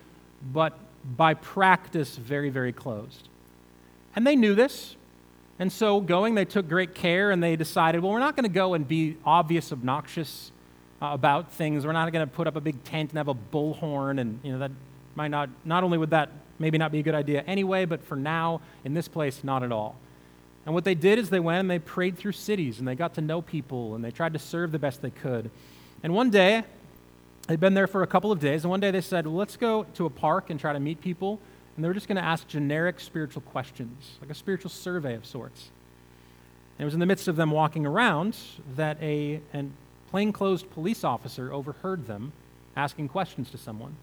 but 0.52 0.78
by 1.16 1.34
practice 1.34 2.16
very, 2.16 2.50
very 2.50 2.72
closed. 2.72 3.28
And 4.16 4.26
they 4.26 4.36
knew 4.36 4.54
this. 4.54 4.96
And 5.58 5.70
so, 5.70 6.00
going, 6.00 6.34
they 6.34 6.44
took 6.44 6.68
great 6.68 6.94
care 6.94 7.30
and 7.30 7.42
they 7.42 7.54
decided, 7.54 8.02
well, 8.02 8.12
we're 8.12 8.18
not 8.18 8.34
going 8.34 8.44
to 8.44 8.54
go 8.54 8.74
and 8.74 8.86
be 8.86 9.16
obvious, 9.24 9.72
obnoxious 9.72 10.50
uh, 11.00 11.10
about 11.12 11.52
things. 11.52 11.86
We're 11.86 11.92
not 11.92 12.10
going 12.12 12.26
to 12.26 12.32
put 12.32 12.46
up 12.46 12.56
a 12.56 12.60
big 12.60 12.82
tent 12.82 13.10
and 13.10 13.18
have 13.18 13.28
a 13.28 13.34
bullhorn. 13.34 14.20
And, 14.20 14.40
you 14.42 14.52
know, 14.52 14.58
that 14.58 14.72
might 15.14 15.28
not, 15.28 15.48
not 15.64 15.84
only 15.84 15.96
would 15.96 16.10
that 16.10 16.30
maybe 16.58 16.76
not 16.76 16.90
be 16.90 16.98
a 16.98 17.02
good 17.02 17.14
idea 17.14 17.42
anyway, 17.46 17.84
but 17.84 18.02
for 18.02 18.16
now, 18.16 18.60
in 18.84 18.94
this 18.94 19.06
place, 19.06 19.44
not 19.44 19.62
at 19.62 19.70
all. 19.70 19.96
And 20.66 20.74
what 20.74 20.84
they 20.84 20.94
did 20.94 21.18
is 21.18 21.30
they 21.30 21.40
went 21.40 21.60
and 21.60 21.70
they 21.70 21.78
prayed 21.78 22.16
through 22.16 22.32
cities 22.32 22.78
and 22.78 22.88
they 22.88 22.94
got 22.94 23.14
to 23.14 23.20
know 23.20 23.42
people 23.42 23.94
and 23.94 24.04
they 24.04 24.10
tried 24.10 24.32
to 24.32 24.38
serve 24.38 24.72
the 24.72 24.78
best 24.78 25.02
they 25.02 25.10
could. 25.10 25.50
And 26.02 26.14
one 26.14 26.30
day, 26.30 26.64
they'd 27.46 27.60
been 27.60 27.74
there 27.74 27.86
for 27.86 28.02
a 28.02 28.06
couple 28.06 28.32
of 28.32 28.40
days, 28.40 28.64
and 28.64 28.70
one 28.70 28.80
day 28.80 28.90
they 28.90 29.00
said, 29.00 29.26
well, 29.26 29.36
let's 29.36 29.56
go 29.56 29.84
to 29.94 30.06
a 30.06 30.10
park 30.10 30.50
and 30.50 30.58
try 30.58 30.72
to 30.72 30.80
meet 30.80 31.00
people 31.00 31.38
and 31.76 31.84
they 31.84 31.88
were 31.88 31.94
just 31.94 32.08
going 32.08 32.16
to 32.16 32.24
ask 32.24 32.46
generic 32.46 33.00
spiritual 33.00 33.42
questions, 33.42 34.18
like 34.20 34.30
a 34.30 34.34
spiritual 34.34 34.70
survey 34.70 35.14
of 35.14 35.26
sorts. 35.26 35.70
And 36.78 36.82
it 36.82 36.86
was 36.86 36.94
in 36.94 37.00
the 37.00 37.06
midst 37.06 37.28
of 37.28 37.36
them 37.36 37.50
walking 37.50 37.86
around 37.86 38.36
that 38.76 38.96
a 39.00 39.40
an 39.52 39.72
plainclothes 40.10 40.62
police 40.62 41.02
officer 41.02 41.52
overheard 41.52 42.06
them 42.06 42.32
asking 42.76 43.08
questions 43.08 43.50
to 43.50 43.58
someone. 43.58 43.96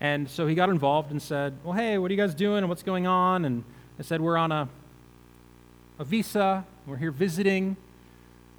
And 0.00 0.30
so 0.30 0.46
he 0.46 0.54
got 0.54 0.68
involved 0.68 1.10
and 1.10 1.20
said, 1.20 1.54
Well, 1.64 1.74
hey, 1.74 1.98
what 1.98 2.10
are 2.10 2.14
you 2.14 2.20
guys 2.20 2.34
doing 2.34 2.58
and 2.58 2.68
what's 2.68 2.84
going 2.84 3.06
on? 3.06 3.44
And 3.44 3.64
they 3.96 4.04
said, 4.04 4.20
We're 4.20 4.36
on 4.36 4.52
a, 4.52 4.68
a 5.98 6.04
visa, 6.04 6.64
we're 6.86 6.96
here 6.96 7.10
visiting. 7.10 7.64
And 7.64 7.76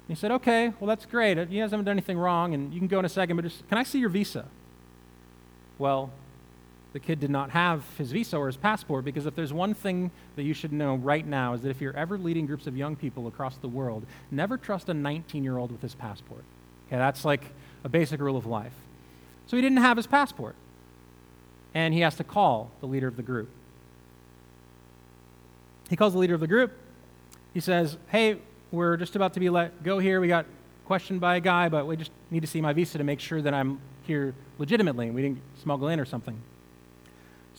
he 0.08 0.14
said, 0.14 0.30
Okay, 0.30 0.74
well, 0.78 0.88
that's 0.88 1.06
great. 1.06 1.38
You 1.38 1.62
guys 1.62 1.70
haven't 1.70 1.86
done 1.86 1.92
anything 1.92 2.18
wrong, 2.18 2.52
and 2.52 2.72
you 2.72 2.78
can 2.78 2.88
go 2.88 2.98
in 2.98 3.06
a 3.06 3.08
second, 3.08 3.36
but 3.36 3.46
just, 3.46 3.66
can 3.68 3.78
I 3.78 3.82
see 3.82 3.98
your 3.98 4.10
visa? 4.10 4.44
Well, 5.78 6.10
the 6.92 7.00
kid 7.00 7.20
did 7.20 7.30
not 7.30 7.50
have 7.50 7.84
his 7.98 8.10
visa 8.10 8.36
or 8.36 8.46
his 8.46 8.56
passport 8.56 9.04
because 9.04 9.26
if 9.26 9.36
there's 9.36 9.52
one 9.52 9.74
thing 9.74 10.10
that 10.36 10.42
you 10.42 10.54
should 10.54 10.72
know 10.72 10.96
right 10.96 11.24
now 11.24 11.52
is 11.54 11.62
that 11.62 11.70
if 11.70 11.80
you're 11.80 11.96
ever 11.96 12.18
leading 12.18 12.46
groups 12.46 12.66
of 12.66 12.76
young 12.76 12.96
people 12.96 13.28
across 13.28 13.56
the 13.56 13.68
world, 13.68 14.04
never 14.30 14.56
trust 14.56 14.88
a 14.88 14.94
19 14.94 15.44
year 15.44 15.56
old 15.56 15.70
with 15.70 15.82
his 15.82 15.94
passport. 15.94 16.42
Okay, 16.88 16.96
that's 16.96 17.24
like 17.24 17.44
a 17.84 17.88
basic 17.88 18.20
rule 18.20 18.36
of 18.36 18.46
life. 18.46 18.74
So 19.46 19.56
he 19.56 19.62
didn't 19.62 19.78
have 19.78 19.96
his 19.96 20.06
passport. 20.06 20.56
And 21.74 21.94
he 21.94 22.00
has 22.00 22.16
to 22.16 22.24
call 22.24 22.72
the 22.80 22.86
leader 22.86 23.06
of 23.06 23.16
the 23.16 23.22
group. 23.22 23.48
He 25.88 25.96
calls 25.96 26.12
the 26.12 26.18
leader 26.18 26.34
of 26.34 26.40
the 26.40 26.48
group. 26.48 26.72
He 27.54 27.60
says, 27.60 27.96
Hey, 28.08 28.38
we're 28.72 28.96
just 28.96 29.14
about 29.14 29.34
to 29.34 29.40
be 29.40 29.50
let 29.50 29.82
go 29.84 30.00
here. 30.00 30.20
We 30.20 30.26
got 30.28 30.46
questioned 30.86 31.20
by 31.20 31.36
a 31.36 31.40
guy, 31.40 31.68
but 31.68 31.86
we 31.86 31.96
just 31.96 32.10
need 32.32 32.40
to 32.40 32.46
see 32.48 32.60
my 32.60 32.72
visa 32.72 32.98
to 32.98 33.04
make 33.04 33.20
sure 33.20 33.40
that 33.40 33.54
I'm 33.54 33.80
here 34.02 34.34
legitimately. 34.58 35.06
and 35.06 35.14
We 35.14 35.22
didn't 35.22 35.40
smuggle 35.62 35.88
in 35.88 36.00
or 36.00 36.04
something. 36.04 36.40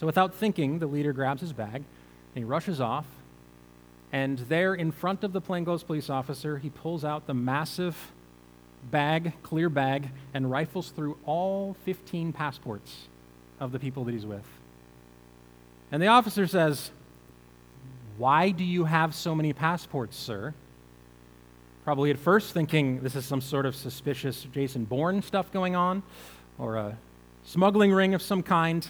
So 0.02 0.08
without 0.08 0.34
thinking, 0.34 0.80
the 0.80 0.88
leader 0.88 1.14
grabs 1.14 1.42
his 1.42 1.54
bag 1.54 1.76
and 1.76 1.86
he 2.34 2.44
rushes 2.44 2.82
off. 2.82 3.06
And 4.12 4.40
there, 4.40 4.74
in 4.74 4.92
front 4.92 5.24
of 5.24 5.32
the 5.32 5.40
plainclothes 5.40 5.84
police 5.84 6.10
officer, 6.10 6.58
he 6.58 6.72
pulls 6.72 7.06
out 7.06 7.28
the 7.28 7.36
massive 7.36 8.12
bag, 8.90 9.34
clear 9.44 9.70
bag, 9.70 10.10
and 10.34 10.50
rifles 10.50 10.90
through 10.90 11.20
all 11.28 11.76
15 11.86 12.34
passports 12.34 13.10
of 13.60 13.72
the 13.72 13.78
people 13.78 14.04
that 14.06 14.14
he's 14.14 14.26
with. 14.26 14.44
And 15.92 16.02
the 16.02 16.08
officer 16.08 16.48
says, 16.48 16.90
Why 18.18 18.50
do 18.50 18.64
you 18.64 18.86
have 18.86 19.14
so 19.14 19.36
many 19.36 19.54
passports, 19.54 20.18
sir? 20.18 20.56
Probably 21.84 22.10
at 22.10 22.18
first 22.18 22.56
thinking 22.56 23.02
this 23.02 23.16
is 23.16 23.24
some 23.24 23.40
sort 23.40 23.68
of 23.68 23.76
suspicious 23.76 24.48
Jason 24.52 24.86
Bourne 24.86 25.22
stuff 25.22 25.54
going 25.54 25.76
on, 25.76 26.02
or 26.58 26.78
a 26.78 26.98
smuggling 27.44 27.94
ring 27.94 28.16
of 28.16 28.24
some 28.24 28.42
kind. 28.42 28.90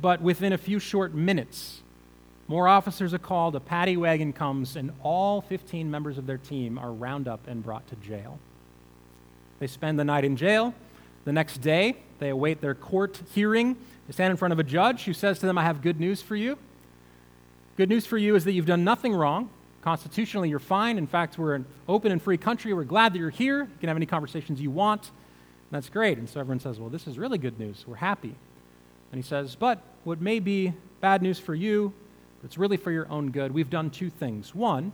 But 0.00 0.20
within 0.20 0.52
a 0.52 0.58
few 0.58 0.78
short 0.78 1.14
minutes, 1.14 1.82
more 2.46 2.68
officers 2.68 3.14
are 3.14 3.18
called, 3.18 3.56
a 3.56 3.60
paddy 3.60 3.96
wagon 3.96 4.32
comes, 4.32 4.76
and 4.76 4.92
all 5.02 5.40
15 5.40 5.90
members 5.90 6.18
of 6.18 6.26
their 6.26 6.38
team 6.38 6.78
are 6.78 6.92
round 6.92 7.26
up 7.26 7.46
and 7.46 7.62
brought 7.62 7.86
to 7.88 7.96
jail. 7.96 8.38
They 9.60 9.66
spend 9.66 9.98
the 9.98 10.04
night 10.04 10.24
in 10.24 10.36
jail. 10.36 10.74
The 11.24 11.32
next 11.32 11.58
day, 11.58 11.96
they 12.18 12.28
await 12.28 12.60
their 12.60 12.74
court 12.74 13.20
hearing. 13.34 13.76
They 14.06 14.12
stand 14.12 14.30
in 14.30 14.36
front 14.36 14.52
of 14.52 14.58
a 14.58 14.64
judge 14.64 15.04
who 15.04 15.14
says 15.14 15.38
to 15.38 15.46
them, 15.46 15.56
I 15.56 15.62
have 15.62 15.80
good 15.80 15.98
news 15.98 16.20
for 16.20 16.36
you. 16.36 16.58
Good 17.76 17.88
news 17.88 18.04
for 18.04 18.18
you 18.18 18.34
is 18.34 18.44
that 18.44 18.52
you've 18.52 18.66
done 18.66 18.84
nothing 18.84 19.14
wrong. 19.14 19.48
Constitutionally, 19.80 20.48
you're 20.48 20.58
fine. 20.58 20.98
In 20.98 21.06
fact, 21.06 21.38
we're 21.38 21.54
an 21.54 21.66
open 21.88 22.12
and 22.12 22.20
free 22.20 22.36
country. 22.36 22.72
We're 22.72 22.84
glad 22.84 23.14
that 23.14 23.18
you're 23.18 23.30
here. 23.30 23.60
You 23.60 23.78
can 23.80 23.88
have 23.88 23.96
any 23.96 24.06
conversations 24.06 24.60
you 24.60 24.70
want. 24.70 25.10
That's 25.70 25.88
great. 25.88 26.18
And 26.18 26.28
so 26.28 26.40
everyone 26.40 26.60
says, 26.60 26.78
Well, 26.78 26.88
this 26.88 27.06
is 27.06 27.18
really 27.18 27.38
good 27.38 27.58
news. 27.58 27.84
We're 27.86 27.96
happy. 27.96 28.34
And 29.14 29.22
he 29.22 29.28
says, 29.28 29.54
But 29.54 29.80
what 30.02 30.20
may 30.20 30.40
be 30.40 30.72
bad 31.00 31.22
news 31.22 31.38
for 31.38 31.54
you, 31.54 31.92
it's 32.42 32.58
really 32.58 32.76
for 32.76 32.90
your 32.90 33.08
own 33.08 33.30
good. 33.30 33.52
We've 33.52 33.70
done 33.70 33.90
two 33.90 34.10
things. 34.10 34.56
One, 34.56 34.90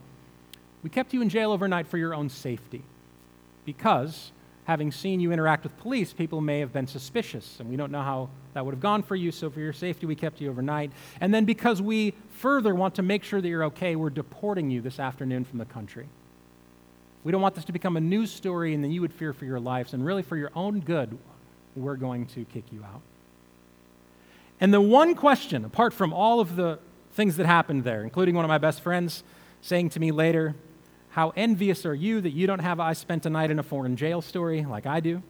we 0.83 0.91
kept 0.91 1.11
you 1.11 1.23
in 1.23 1.29
jail 1.29 1.51
overnight 1.51 1.87
for 1.87 1.97
your 1.97 2.13
own 2.13 2.29
safety. 2.29 2.83
Because, 3.65 4.31
having 4.65 4.91
seen 4.91 5.21
you 5.21 5.31
interact 5.31 5.63
with 5.63 5.75
police, 5.79 6.13
people 6.13 6.39
may 6.39 6.59
have 6.59 6.71
been 6.71 6.85
suspicious, 6.85 7.59
and 7.59 7.67
we 7.67 7.75
don't 7.75 7.91
know 7.91 8.03
how 8.03 8.29
that 8.53 8.63
would 8.63 8.75
have 8.75 8.79
gone 8.79 9.01
for 9.01 9.15
you, 9.15 9.31
so 9.31 9.49
for 9.49 9.59
your 9.59 9.73
safety, 9.73 10.05
we 10.05 10.13
kept 10.13 10.39
you 10.39 10.51
overnight. 10.51 10.91
And 11.19 11.33
then, 11.33 11.45
because 11.45 11.81
we 11.81 12.13
further 12.29 12.75
want 12.75 12.93
to 12.95 13.01
make 13.01 13.23
sure 13.23 13.41
that 13.41 13.47
you're 13.47 13.63
okay, 13.63 13.95
we're 13.95 14.11
deporting 14.11 14.69
you 14.69 14.81
this 14.81 14.99
afternoon 14.99 15.45
from 15.45 15.57
the 15.57 15.65
country. 15.65 16.07
We 17.23 17.31
don't 17.31 17.41
want 17.41 17.55
this 17.55 17.65
to 17.65 17.71
become 17.71 17.97
a 17.97 18.01
news 18.01 18.31
story 18.31 18.75
and 18.75 18.83
then 18.83 18.91
you 18.91 19.01
would 19.01 19.13
fear 19.13 19.33
for 19.33 19.45
your 19.45 19.59
lives, 19.59 19.95
and 19.95 20.05
really 20.05 20.21
for 20.21 20.37
your 20.37 20.51
own 20.53 20.79
good, 20.79 21.17
we're 21.75 21.95
going 21.95 22.27
to 22.27 22.45
kick 22.45 22.65
you 22.71 22.83
out. 22.83 23.01
And 24.61 24.71
the 24.71 24.79
one 24.79 25.15
question, 25.15 25.65
apart 25.65 25.91
from 25.91 26.13
all 26.13 26.39
of 26.39 26.55
the 26.55 26.79
things 27.13 27.35
that 27.37 27.47
happened 27.47 27.83
there, 27.83 28.03
including 28.03 28.35
one 28.35 28.45
of 28.45 28.49
my 28.49 28.59
best 28.59 28.81
friends 28.81 29.23
saying 29.61 29.89
to 29.89 29.99
me 29.99 30.11
later, 30.11 30.55
How 31.09 31.33
envious 31.35 31.85
are 31.85 31.95
you 31.95 32.21
that 32.21 32.29
you 32.29 32.45
don't 32.45 32.59
have 32.59 32.79
I 32.79 32.93
spent 32.93 33.25
a 33.25 33.29
night 33.29 33.49
in 33.49 33.57
a 33.57 33.63
foreign 33.63 33.97
jail 33.97 34.21
story 34.21 34.63
like 34.63 34.85
I 34.85 34.99
do? 34.99 35.23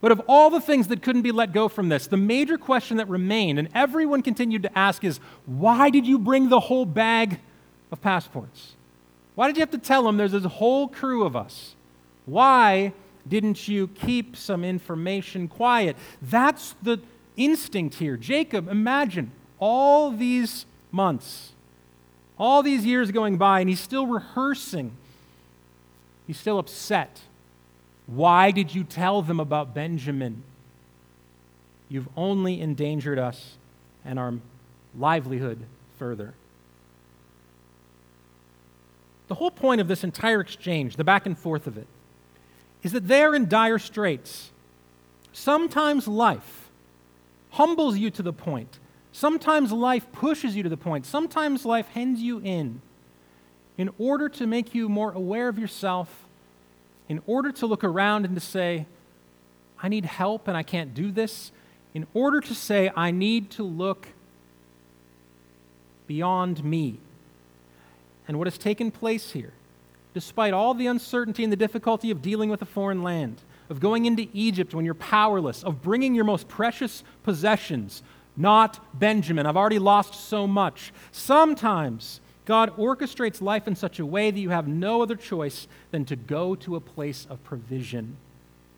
But 0.00 0.12
of 0.12 0.22
all 0.28 0.50
the 0.50 0.60
things 0.60 0.86
that 0.88 1.02
couldn't 1.02 1.22
be 1.22 1.32
let 1.32 1.52
go 1.52 1.68
from 1.68 1.88
this, 1.88 2.06
the 2.06 2.16
major 2.16 2.56
question 2.56 2.98
that 2.98 3.08
remained, 3.08 3.58
and 3.58 3.68
everyone 3.74 4.22
continued 4.22 4.62
to 4.62 4.78
ask, 4.78 5.02
is 5.02 5.18
why 5.44 5.90
did 5.90 6.06
you 6.06 6.18
bring 6.18 6.48
the 6.48 6.60
whole 6.60 6.86
bag 6.86 7.40
of 7.90 8.00
passports? 8.00 8.76
Why 9.34 9.48
did 9.48 9.56
you 9.56 9.60
have 9.60 9.72
to 9.72 9.78
tell 9.78 10.04
them 10.04 10.16
there's 10.16 10.32
this 10.32 10.44
whole 10.44 10.86
crew 10.86 11.24
of 11.24 11.34
us? 11.34 11.74
Why 12.26 12.92
didn't 13.26 13.66
you 13.66 13.88
keep 13.88 14.36
some 14.36 14.64
information 14.64 15.48
quiet? 15.48 15.96
That's 16.22 16.76
the 16.80 17.00
instinct 17.38 17.96
here. 17.96 18.16
Jacob, 18.16 18.68
imagine 18.68 19.30
all 19.58 20.10
these 20.10 20.66
months, 20.92 21.52
all 22.38 22.62
these 22.62 22.84
years 22.84 23.10
going 23.10 23.38
by, 23.38 23.60
and 23.60 23.68
he's 23.68 23.80
still 23.80 24.06
rehearsing. 24.06 24.92
He's 26.26 26.38
still 26.38 26.58
upset 26.58 27.20
why 28.08 28.52
did 28.52 28.74
you 28.74 28.84
tell 28.84 29.20
them 29.20 29.38
about 29.38 29.74
Benjamin? 29.74 30.42
You've 31.90 32.08
only 32.16 32.58
endangered 32.60 33.18
us 33.18 33.56
and 34.02 34.18
our 34.18 34.32
livelihood 34.96 35.60
further. 35.98 36.32
The 39.28 39.34
whole 39.34 39.50
point 39.50 39.82
of 39.82 39.88
this 39.88 40.04
entire 40.04 40.40
exchange, 40.40 40.96
the 40.96 41.04
back 41.04 41.26
and 41.26 41.38
forth 41.38 41.66
of 41.66 41.76
it, 41.76 41.86
is 42.82 42.92
that 42.92 43.08
they're 43.08 43.34
in 43.34 43.46
dire 43.46 43.78
straits. 43.78 44.52
Sometimes 45.34 46.08
life 46.08 46.67
humbles 47.50 47.98
you 47.98 48.10
to 48.10 48.22
the 48.22 48.32
point. 48.32 48.78
Sometimes 49.12 49.72
life 49.72 50.10
pushes 50.12 50.54
you 50.54 50.62
to 50.62 50.68
the 50.68 50.76
point. 50.76 51.06
Sometimes 51.06 51.64
life 51.64 51.88
hens 51.88 52.20
you 52.20 52.40
in 52.40 52.80
in 53.76 53.88
order 53.98 54.28
to 54.28 54.46
make 54.46 54.74
you 54.74 54.88
more 54.88 55.12
aware 55.12 55.48
of 55.48 55.58
yourself 55.58 56.26
in 57.08 57.22
order 57.26 57.50
to 57.52 57.66
look 57.66 57.82
around 57.82 58.26
and 58.26 58.34
to 58.34 58.40
say, 58.40 58.86
I 59.80 59.88
need 59.88 60.04
help 60.04 60.48
and 60.48 60.56
I 60.56 60.62
can't 60.62 60.92
do 60.92 61.10
this, 61.10 61.52
in 61.94 62.06
order 62.12 62.40
to 62.40 62.54
say, 62.54 62.90
I 62.94 63.10
need 63.10 63.50
to 63.52 63.62
look 63.62 64.08
beyond 66.06 66.62
me. 66.62 66.98
And 68.26 68.36
what 68.36 68.46
has 68.46 68.58
taken 68.58 68.90
place 68.90 69.30
here, 69.30 69.52
despite 70.12 70.52
all 70.52 70.74
the 70.74 70.86
uncertainty 70.86 71.44
and 71.44 71.52
the 71.52 71.56
difficulty 71.56 72.10
of 72.10 72.20
dealing 72.20 72.50
with 72.50 72.60
a 72.60 72.66
foreign 72.66 73.02
land, 73.02 73.40
of 73.68 73.80
going 73.80 74.06
into 74.06 74.28
Egypt 74.32 74.74
when 74.74 74.84
you're 74.84 74.94
powerless, 74.94 75.62
of 75.62 75.82
bringing 75.82 76.14
your 76.14 76.24
most 76.24 76.48
precious 76.48 77.04
possessions, 77.22 78.02
not 78.36 78.78
Benjamin. 78.98 79.46
I've 79.46 79.56
already 79.56 79.78
lost 79.78 80.14
so 80.28 80.46
much. 80.46 80.92
Sometimes 81.12 82.20
God 82.48 82.74
orchestrates 82.78 83.42
life 83.42 83.68
in 83.68 83.76
such 83.76 83.98
a 83.98 84.06
way 84.06 84.30
that 84.30 84.40
you 84.40 84.48
have 84.48 84.66
no 84.66 85.02
other 85.02 85.16
choice 85.16 85.68
than 85.90 86.06
to 86.06 86.16
go 86.16 86.54
to 86.54 86.76
a 86.76 86.80
place 86.80 87.26
of 87.28 87.44
provision. 87.44 88.16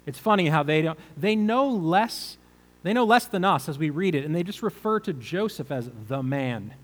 It's 0.07 0.19
funny 0.19 0.49
how 0.49 0.65
they 0.65 0.83
don't 0.83 0.99
they 1.17 1.37
know 1.37 1.69
less 1.69 2.37
they 2.83 2.93
know 2.93 3.05
less 3.05 3.27
than 3.27 3.45
us 3.45 3.69
as 3.69 3.79
we 3.79 3.91
read 3.91 4.17
it 4.17 4.25
and 4.25 4.35
they 4.35 4.43
just 4.43 4.63
refer 4.63 4.99
to 5.01 5.13
Joseph 5.13 5.71
as 5.71 5.89
the 6.09 6.21
man. 6.21 6.75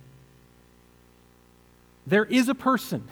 There 2.07 2.27
is 2.27 2.49
a 2.49 2.55
person 2.55 3.09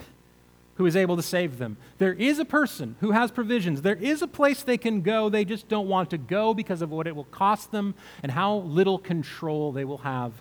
who 0.76 0.86
is 0.86 0.96
able 0.96 1.16
to 1.16 1.22
save 1.22 1.58
them. 1.58 1.76
There 1.98 2.12
is 2.12 2.38
a 2.38 2.44
person 2.44 2.96
who 3.00 3.12
has 3.12 3.30
provisions. 3.30 3.82
There 3.82 3.94
is 3.94 4.22
a 4.22 4.26
place 4.26 4.62
they 4.62 4.78
can 4.78 5.02
go. 5.02 5.28
They 5.28 5.44
just 5.44 5.68
don't 5.68 5.88
want 5.88 6.10
to 6.10 6.18
go 6.18 6.52
because 6.52 6.82
of 6.82 6.90
what 6.90 7.06
it 7.06 7.14
will 7.14 7.24
cost 7.24 7.70
them 7.70 7.94
and 8.22 8.32
how 8.32 8.56
little 8.56 8.98
control 8.98 9.72
they 9.72 9.84
will 9.84 9.98
have 9.98 10.32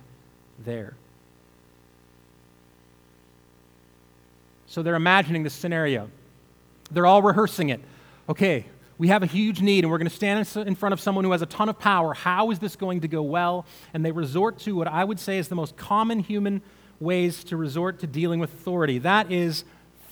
there. 0.64 0.94
So 4.66 4.82
they're 4.82 4.96
imagining 4.96 5.44
this 5.44 5.54
scenario. 5.54 6.10
They're 6.90 7.06
all 7.06 7.22
rehearsing 7.22 7.68
it. 7.68 7.80
Okay, 8.28 8.66
we 8.98 9.08
have 9.08 9.22
a 9.22 9.26
huge 9.26 9.60
need 9.60 9.84
and 9.84 9.90
we're 9.90 9.98
going 9.98 10.10
to 10.10 10.14
stand 10.14 10.48
in 10.66 10.74
front 10.74 10.92
of 10.92 11.00
someone 11.00 11.24
who 11.24 11.32
has 11.32 11.42
a 11.42 11.46
ton 11.46 11.68
of 11.68 11.78
power. 11.78 12.12
How 12.12 12.50
is 12.50 12.58
this 12.58 12.74
going 12.74 13.02
to 13.02 13.08
go 13.08 13.22
well? 13.22 13.66
And 13.92 14.04
they 14.04 14.10
resort 14.10 14.58
to 14.60 14.74
what 14.74 14.88
I 14.88 15.04
would 15.04 15.20
say 15.20 15.38
is 15.38 15.46
the 15.46 15.54
most 15.54 15.76
common 15.76 16.18
human 16.18 16.60
ways 16.98 17.44
to 17.44 17.56
resort 17.56 18.00
to 18.00 18.06
dealing 18.06 18.40
with 18.40 18.52
authority. 18.52 18.98
That 18.98 19.30
is 19.30 19.64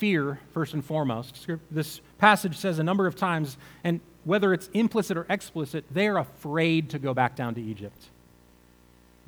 fear, 0.03 0.41
first 0.53 0.75
and 0.75 0.85
foremost. 0.85 1.47
This 1.71 2.01
passage 2.19 2.57
says 2.57 2.81
a 2.81 2.83
number 2.83 3.07
of 3.07 3.15
times, 3.15 3.57
and 3.85 4.01
whether 4.25 4.53
it's 4.53 4.69
implicit 4.75 5.17
or 5.17 5.25
explicit, 5.31 5.85
they're 5.93 6.17
afraid 6.17 6.91
to 6.91 6.99
go 6.99 7.15
back 7.15 7.37
down 7.37 7.55
to 7.55 7.63
Egypt. 7.63 8.09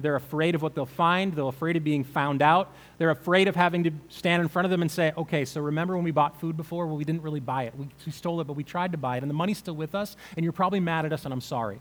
They're 0.01 0.17
afraid 0.17 0.57
of 0.57 0.63
what 0.63 0.75
they'll 0.75 0.85
find. 0.85 1.33
They're 1.33 1.47
afraid 1.47 1.77
of 1.77 1.85
being 1.85 2.03
found 2.03 2.43
out. 2.43 2.73
They're 2.99 3.11
afraid 3.11 3.47
of 3.47 3.55
having 3.55 3.85
to 3.85 3.93
stand 4.09 4.43
in 4.43 4.49
front 4.49 4.65
of 4.67 4.73
them 4.73 4.83
and 4.83 4.91
say, 4.91 5.13
okay, 5.17 5.45
so 5.45 5.61
remember 5.61 5.95
when 5.95 6.03
we 6.03 6.11
bought 6.11 6.41
food 6.41 6.57
before? 6.57 6.89
Well, 6.89 6.97
we 6.97 7.05
didn't 7.05 7.23
really 7.23 7.39
buy 7.39 7.63
it. 7.67 7.79
We, 7.79 7.87
we 8.05 8.11
stole 8.11 8.41
it, 8.41 8.49
but 8.49 8.55
we 8.55 8.65
tried 8.65 8.91
to 8.91 8.99
buy 8.99 9.19
it, 9.19 9.23
and 9.23 9.31
the 9.31 9.35
money's 9.35 9.59
still 9.59 9.77
with 9.77 9.95
us, 9.95 10.17
and 10.37 10.43
you're 10.43 10.53
probably 10.53 10.81
mad 10.81 11.07
at 11.07 11.13
us, 11.13 11.25
and 11.25 11.33
I'm 11.33 11.41
sorry. 11.41 11.79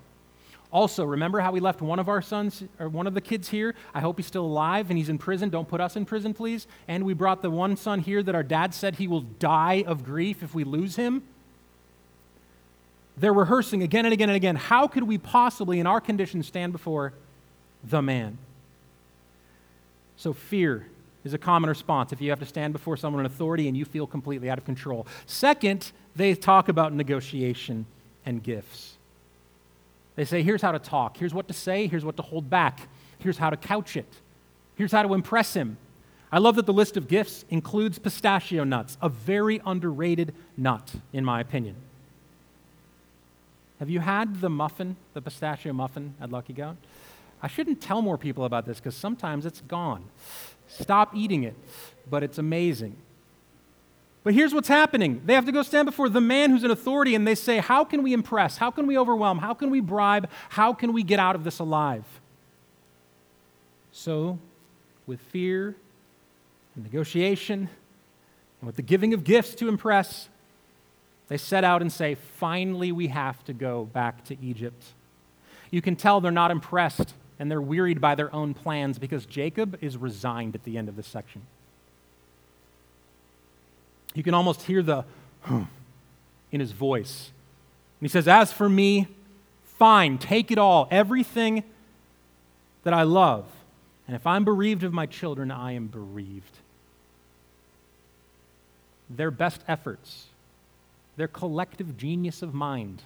Also, 0.73 1.05
remember 1.05 1.39
how 1.39 1.51
we 1.51 1.61
left 1.61 1.81
one 1.81 1.99
of 1.99 2.09
our 2.09 2.21
sons, 2.21 2.63
or 2.79 2.89
one 2.89 3.07
of 3.07 3.13
the 3.13 3.21
kids 3.21 3.47
here? 3.47 3.75
I 3.93 4.01
hope 4.01 4.17
he's 4.17 4.25
still 4.25 4.45
alive 4.45 4.89
and 4.89 4.97
he's 4.97 5.07
in 5.07 5.19
prison. 5.19 5.49
Don't 5.49 5.69
put 5.69 5.79
us 5.79 5.95
in 5.95 6.03
prison, 6.03 6.33
please. 6.33 6.67
And 6.87 7.05
we 7.05 7.13
brought 7.13 7.41
the 7.41 7.51
one 7.51 7.77
son 7.77 7.99
here 7.99 8.21
that 8.23 8.35
our 8.35 8.43
dad 8.43 8.73
said 8.73 8.95
he 8.95 9.07
will 9.07 9.21
die 9.21 9.85
of 9.87 10.03
grief 10.03 10.43
if 10.43 10.53
we 10.53 10.65
lose 10.65 10.95
him. 10.95 11.23
They're 13.15 13.31
rehearsing 13.31 13.83
again 13.83 14.05
and 14.05 14.13
again 14.13 14.29
and 14.29 14.35
again. 14.35 14.55
How 14.55 14.87
could 14.87 15.03
we 15.03 15.19
possibly, 15.19 15.79
in 15.79 15.85
our 15.85 16.01
condition, 16.01 16.41
stand 16.41 16.73
before 16.73 17.13
the 17.83 18.01
man. 18.01 18.37
So, 20.15 20.33
fear 20.33 20.87
is 21.23 21.33
a 21.33 21.37
common 21.37 21.69
response 21.69 22.11
if 22.11 22.21
you 22.21 22.29
have 22.29 22.39
to 22.39 22.45
stand 22.45 22.73
before 22.73 22.97
someone 22.97 23.21
in 23.21 23.25
authority 23.25 23.67
and 23.67 23.77
you 23.77 23.85
feel 23.85 24.07
completely 24.07 24.49
out 24.49 24.57
of 24.57 24.65
control. 24.65 25.07
Second, 25.25 25.91
they 26.15 26.35
talk 26.35 26.69
about 26.69 26.93
negotiation 26.93 27.85
and 28.25 28.41
gifts. 28.43 28.92
They 30.15 30.25
say, 30.25 30.43
here's 30.43 30.61
how 30.61 30.71
to 30.71 30.79
talk, 30.79 31.17
here's 31.17 31.33
what 31.33 31.47
to 31.47 31.53
say, 31.53 31.87
here's 31.87 32.05
what 32.05 32.17
to 32.17 32.21
hold 32.21 32.49
back, 32.49 32.87
here's 33.19 33.37
how 33.37 33.49
to 33.49 33.57
couch 33.57 33.97
it, 33.97 34.05
here's 34.75 34.91
how 34.91 35.03
to 35.03 35.13
impress 35.13 35.53
him. 35.53 35.77
I 36.31 36.39
love 36.39 36.55
that 36.55 36.65
the 36.65 36.73
list 36.73 36.97
of 36.97 37.07
gifts 37.07 37.45
includes 37.49 37.99
pistachio 37.99 38.63
nuts, 38.63 38.97
a 39.01 39.09
very 39.09 39.61
underrated 39.65 40.33
nut, 40.57 40.95
in 41.11 41.23
my 41.23 41.39
opinion. 41.39 41.75
Have 43.79 43.89
you 43.89 43.99
had 43.99 44.41
the 44.41 44.49
muffin, 44.49 44.95
the 45.13 45.21
pistachio 45.21 45.73
muffin 45.73 46.15
at 46.21 46.31
Lucky 46.31 46.53
Goat? 46.53 46.77
I 47.41 47.47
shouldn't 47.47 47.81
tell 47.81 48.01
more 48.01 48.17
people 48.17 48.45
about 48.45 48.65
this 48.65 48.79
because 48.79 48.95
sometimes 48.95 49.45
it's 49.45 49.61
gone. 49.61 50.05
Stop 50.67 51.13
eating 51.13 51.43
it, 51.43 51.55
but 52.09 52.23
it's 52.23 52.37
amazing. 52.37 52.95
But 54.23 54.33
here's 54.33 54.53
what's 54.53 54.69
happening 54.69 55.21
they 55.25 55.33
have 55.33 55.45
to 55.45 55.51
go 55.51 55.63
stand 55.63 55.85
before 55.85 56.09
the 56.09 56.21
man 56.21 56.49
who's 56.49 56.63
in 56.63 56.71
authority 56.71 57.13
and 57.15 57.27
they 57.27 57.35
say, 57.35 57.57
How 57.57 57.83
can 57.83 58.03
we 58.03 58.13
impress? 58.13 58.57
How 58.57 58.71
can 58.71 58.87
we 58.87 58.97
overwhelm? 58.97 59.39
How 59.39 59.53
can 59.53 59.69
we 59.69 59.81
bribe? 59.81 60.29
How 60.49 60.73
can 60.73 60.93
we 60.93 61.03
get 61.03 61.19
out 61.19 61.35
of 61.35 61.43
this 61.43 61.59
alive? 61.59 62.05
So, 63.91 64.39
with 65.05 65.19
fear 65.19 65.75
and 66.75 66.83
negotiation 66.83 67.69
and 68.61 68.67
with 68.67 68.77
the 68.77 68.81
giving 68.81 69.13
of 69.13 69.23
gifts 69.23 69.55
to 69.55 69.67
impress, 69.67 70.29
they 71.27 71.37
set 71.37 71.63
out 71.63 71.81
and 71.81 71.91
say, 71.91 72.15
Finally, 72.15 72.91
we 72.91 73.07
have 73.07 73.43
to 73.45 73.53
go 73.53 73.85
back 73.85 74.23
to 74.25 74.37
Egypt. 74.41 74.83
You 75.69 75.81
can 75.81 75.95
tell 75.95 76.21
they're 76.21 76.31
not 76.31 76.51
impressed 76.51 77.13
and 77.39 77.51
they're 77.51 77.61
wearied 77.61 77.99
by 77.99 78.15
their 78.15 78.33
own 78.33 78.53
plans 78.53 78.99
because 78.99 79.25
Jacob 79.25 79.77
is 79.81 79.97
resigned 79.97 80.55
at 80.55 80.63
the 80.63 80.77
end 80.77 80.87
of 80.87 80.95
this 80.95 81.07
section. 81.07 81.41
You 84.13 84.23
can 84.23 84.33
almost 84.33 84.63
hear 84.63 84.81
the 84.81 85.05
in 86.51 86.59
his 86.59 86.71
voice. 86.71 87.31
And 87.99 88.07
he 88.07 88.11
says, 88.11 88.27
As 88.27 88.51
for 88.51 88.69
me, 88.69 89.07
fine, 89.63 90.17
take 90.17 90.51
it 90.51 90.57
all, 90.57 90.87
everything 90.91 91.63
that 92.83 92.93
I 92.93 93.03
love. 93.03 93.45
And 94.07 94.15
if 94.15 94.27
I'm 94.27 94.43
bereaved 94.43 94.83
of 94.83 94.93
my 94.93 95.05
children, 95.05 95.51
I 95.51 95.71
am 95.73 95.87
bereaved. 95.87 96.57
Their 99.09 99.31
best 99.31 99.61
efforts, 99.67 100.27
their 101.15 101.27
collective 101.27 101.97
genius 101.97 102.41
of 102.41 102.53
mind, 102.53 103.03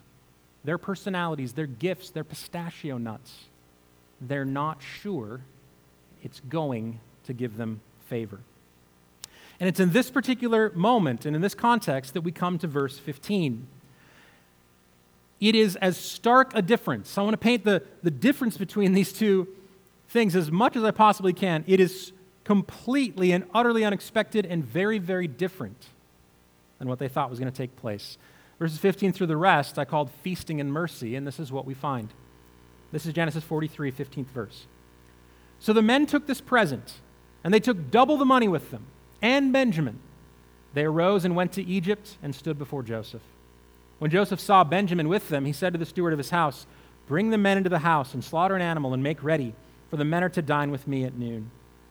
their 0.63 0.77
personalities, 0.77 1.53
their 1.53 1.67
gifts, 1.67 2.09
their 2.09 2.23
pistachio 2.23 2.97
nuts 2.97 3.45
they're 4.21 4.45
not 4.45 4.81
sure 4.81 5.41
it's 6.23 6.39
going 6.41 6.99
to 7.25 7.33
give 7.33 7.57
them 7.57 7.81
favor. 8.07 8.39
And 9.59 9.67
it's 9.67 9.79
in 9.79 9.91
this 9.91 10.09
particular 10.09 10.71
moment 10.75 11.25
and 11.25 11.35
in 11.35 11.41
this 11.41 11.55
context 11.55 12.13
that 12.13 12.21
we 12.21 12.31
come 12.31 12.59
to 12.59 12.67
verse 12.67 12.99
15. 12.99 13.67
It 15.39 15.55
is 15.55 15.75
as 15.77 15.97
stark 15.97 16.51
a 16.55 16.61
difference. 16.61 17.09
So 17.09 17.21
I 17.21 17.25
want 17.25 17.33
to 17.33 17.39
paint 17.39 17.63
the, 17.63 17.83
the 18.03 18.11
difference 18.11 18.57
between 18.57 18.93
these 18.93 19.13
two 19.13 19.47
things 20.09 20.35
as 20.35 20.51
much 20.51 20.75
as 20.75 20.83
I 20.83 20.91
possibly 20.91 21.33
can. 21.33 21.63
It 21.67 21.79
is 21.79 22.11
completely 22.43 23.31
and 23.31 23.45
utterly 23.53 23.83
unexpected 23.83 24.45
and 24.45 24.63
very, 24.63 24.99
very 24.99 25.27
different 25.27 25.87
than 26.79 26.87
what 26.87 26.99
they 26.99 27.07
thought 27.07 27.29
was 27.29 27.39
going 27.39 27.51
to 27.51 27.57
take 27.57 27.75
place. 27.75 28.17
Verses 28.59 28.77
15 28.79 29.11
through 29.11 29.27
the 29.27 29.37
rest 29.37 29.77
I 29.77 29.85
called 29.85 30.09
feasting 30.23 30.59
and 30.61 30.71
mercy, 30.71 31.15
and 31.15 31.27
this 31.27 31.39
is 31.39 31.51
what 31.51 31.65
we 31.65 31.73
find. 31.73 32.09
This 32.91 33.05
is 33.05 33.13
Genesis 33.13 33.43
43, 33.43 33.91
15th 33.91 34.27
verse. 34.27 34.65
So 35.59 35.73
the 35.73 35.81
men 35.81 36.05
took 36.05 36.25
this 36.25 36.41
present, 36.41 36.95
and 37.43 37.53
they 37.53 37.59
took 37.59 37.91
double 37.91 38.17
the 38.17 38.25
money 38.25 38.47
with 38.47 38.71
them, 38.71 38.85
and 39.21 39.51
Benjamin. 39.51 39.99
They 40.73 40.85
arose 40.85 41.25
and 41.25 41.35
went 41.35 41.53
to 41.53 41.63
Egypt 41.63 42.17
and 42.21 42.35
stood 42.35 42.59
before 42.59 42.83
Joseph. 42.83 43.21
When 43.99 44.11
Joseph 44.11 44.39
saw 44.39 44.63
Benjamin 44.63 45.09
with 45.09 45.29
them, 45.29 45.45
he 45.45 45.53
said 45.53 45.73
to 45.73 45.79
the 45.79 45.85
steward 45.85 46.13
of 46.13 46.19
his 46.19 46.29
house, 46.29 46.67
Bring 47.07 47.29
the 47.29 47.37
men 47.37 47.57
into 47.57 47.69
the 47.69 47.79
house 47.79 48.13
and 48.13 48.23
slaughter 48.23 48.55
an 48.55 48.61
animal 48.61 48.93
and 48.93 49.01
make 49.01 49.23
ready, 49.23 49.55
for 49.89 49.97
the 49.97 50.05
men 50.05 50.23
are 50.23 50.29
to 50.29 50.41
dine 50.41 50.71
with 50.71 50.87
me 50.87 51.03
at 51.03 51.17
noon. 51.17 51.49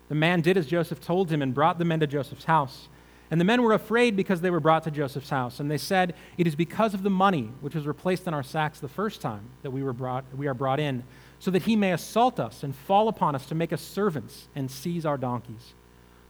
The 0.08 0.14
man 0.14 0.40
did 0.40 0.56
as 0.56 0.66
Joseph 0.66 1.00
told 1.00 1.30
him 1.30 1.42
and 1.42 1.54
brought 1.54 1.78
the 1.78 1.84
men 1.84 2.00
to 2.00 2.06
Joseph's 2.06 2.44
house. 2.44 2.88
And 3.30 3.40
the 3.40 3.44
men 3.44 3.62
were 3.62 3.72
afraid 3.72 4.14
because 4.14 4.40
they 4.40 4.50
were 4.50 4.60
brought 4.60 4.84
to 4.84 4.90
Joseph's 4.90 5.30
house. 5.30 5.58
And 5.58 5.68
they 5.68 5.78
said, 5.78 6.14
It 6.38 6.46
is 6.46 6.54
because 6.54 6.94
of 6.94 7.02
the 7.02 7.10
money 7.10 7.50
which 7.60 7.74
was 7.74 7.86
replaced 7.86 8.28
in 8.28 8.34
our 8.34 8.44
sacks 8.44 8.78
the 8.78 8.88
first 8.88 9.20
time 9.20 9.48
that 9.62 9.72
we, 9.72 9.82
were 9.82 9.92
brought, 9.92 10.24
we 10.36 10.46
are 10.46 10.54
brought 10.54 10.78
in, 10.78 11.02
so 11.40 11.50
that 11.50 11.62
he 11.62 11.74
may 11.74 11.92
assault 11.92 12.38
us 12.38 12.62
and 12.62 12.74
fall 12.74 13.08
upon 13.08 13.34
us 13.34 13.46
to 13.46 13.54
make 13.56 13.72
us 13.72 13.82
servants 13.82 14.46
and 14.54 14.70
seize 14.70 15.04
our 15.04 15.18
donkeys. 15.18 15.74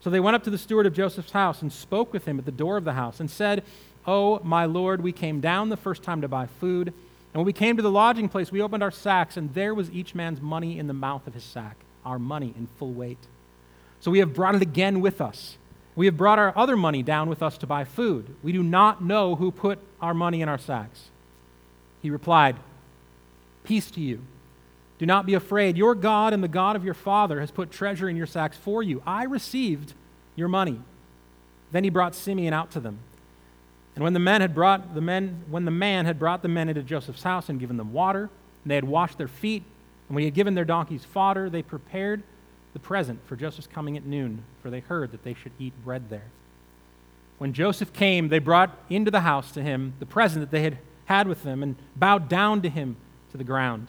So 0.06 0.10
they 0.10 0.20
went 0.20 0.36
up 0.36 0.44
to 0.44 0.50
the 0.50 0.56
steward 0.56 0.86
of 0.86 0.94
Joseph's 0.94 1.32
house 1.32 1.62
and 1.62 1.72
spoke 1.72 2.12
with 2.12 2.26
him 2.26 2.38
at 2.38 2.44
the 2.44 2.52
door 2.52 2.76
of 2.76 2.84
the 2.84 2.92
house 2.92 3.18
and 3.18 3.28
said, 3.28 3.64
Oh, 4.06 4.38
my 4.44 4.64
Lord, 4.64 5.00
we 5.00 5.10
came 5.10 5.40
down 5.40 5.68
the 5.68 5.76
first 5.76 6.04
time 6.04 6.20
to 6.20 6.28
buy 6.28 6.46
food. 6.46 6.86
And 6.86 7.34
when 7.34 7.44
we 7.44 7.52
came 7.52 7.76
to 7.76 7.82
the 7.82 7.90
lodging 7.90 8.28
place, 8.28 8.52
we 8.52 8.62
opened 8.62 8.84
our 8.84 8.92
sacks, 8.92 9.36
and 9.36 9.52
there 9.52 9.74
was 9.74 9.90
each 9.90 10.14
man's 10.14 10.40
money 10.40 10.78
in 10.78 10.86
the 10.86 10.92
mouth 10.92 11.26
of 11.26 11.34
his 11.34 11.42
sack, 11.42 11.76
our 12.04 12.20
money 12.20 12.54
in 12.56 12.68
full 12.78 12.92
weight. 12.92 13.18
So 13.98 14.12
we 14.12 14.20
have 14.20 14.32
brought 14.32 14.54
it 14.54 14.62
again 14.62 15.00
with 15.00 15.20
us. 15.20 15.58
We 15.96 16.06
have 16.06 16.16
brought 16.16 16.38
our 16.38 16.56
other 16.56 16.76
money 16.76 17.02
down 17.02 17.28
with 17.28 17.42
us 17.42 17.58
to 17.58 17.66
buy 17.66 17.82
food. 17.82 18.32
We 18.44 18.52
do 18.52 18.62
not 18.62 19.02
know 19.02 19.34
who 19.34 19.50
put 19.50 19.80
our 20.00 20.14
money 20.14 20.40
in 20.40 20.48
our 20.48 20.56
sacks. 20.56 21.08
He 22.00 22.10
replied, 22.10 22.54
Peace 23.64 23.90
to 23.90 24.00
you. 24.00 24.22
Do 24.98 25.06
not 25.06 25.26
be 25.26 25.34
afraid. 25.34 25.76
Your 25.76 25.94
God 25.94 26.32
and 26.32 26.42
the 26.42 26.48
God 26.48 26.76
of 26.76 26.84
your 26.84 26.94
father 26.94 27.40
has 27.40 27.50
put 27.50 27.70
treasure 27.70 28.08
in 28.08 28.16
your 28.16 28.26
sacks 28.26 28.56
for 28.56 28.82
you. 28.82 29.02
I 29.06 29.24
received 29.24 29.92
your 30.34 30.48
money. 30.48 30.80
Then 31.72 31.84
he 31.84 31.90
brought 31.90 32.14
Simeon 32.14 32.54
out 32.54 32.70
to 32.72 32.80
them. 32.80 32.98
And 33.94 34.04
when 34.04 34.12
the 34.12 34.20
men 34.20 34.40
had 34.40 34.54
brought 34.54 34.94
the 34.94 35.00
men, 35.00 35.44
when 35.48 35.64
the 35.64 35.70
man 35.70 36.06
had 36.06 36.18
brought 36.18 36.42
the 36.42 36.48
men 36.48 36.68
into 36.68 36.82
Joseph's 36.82 37.22
house 37.22 37.48
and 37.48 37.58
given 37.58 37.76
them 37.76 37.92
water, 37.92 38.30
and 38.62 38.70
they 38.70 38.74
had 38.74 38.84
washed 38.84 39.18
their 39.18 39.28
feet, 39.28 39.62
and 40.08 40.14
when 40.14 40.22
he 40.22 40.26
had 40.26 40.34
given 40.34 40.54
their 40.54 40.64
donkeys 40.64 41.04
fodder, 41.04 41.50
they 41.50 41.62
prepared 41.62 42.22
the 42.72 42.78
present 42.78 43.20
for 43.26 43.36
Joseph's 43.36 43.66
coming 43.66 43.96
at 43.96 44.04
noon, 44.04 44.44
for 44.62 44.70
they 44.70 44.80
heard 44.80 45.12
that 45.12 45.24
they 45.24 45.34
should 45.34 45.52
eat 45.58 45.72
bread 45.82 46.10
there. 46.10 46.30
When 47.38 47.52
Joseph 47.52 47.92
came, 47.92 48.28
they 48.28 48.38
brought 48.38 48.78
into 48.90 49.10
the 49.10 49.20
house 49.20 49.50
to 49.52 49.62
him 49.62 49.94
the 49.98 50.06
present 50.06 50.42
that 50.42 50.50
they 50.50 50.62
had 50.62 50.78
had 51.06 51.26
with 51.26 51.42
them, 51.42 51.62
and 51.62 51.76
bowed 51.94 52.28
down 52.28 52.60
to 52.62 52.68
him 52.68 52.96
to 53.30 53.38
the 53.38 53.44
ground. 53.44 53.88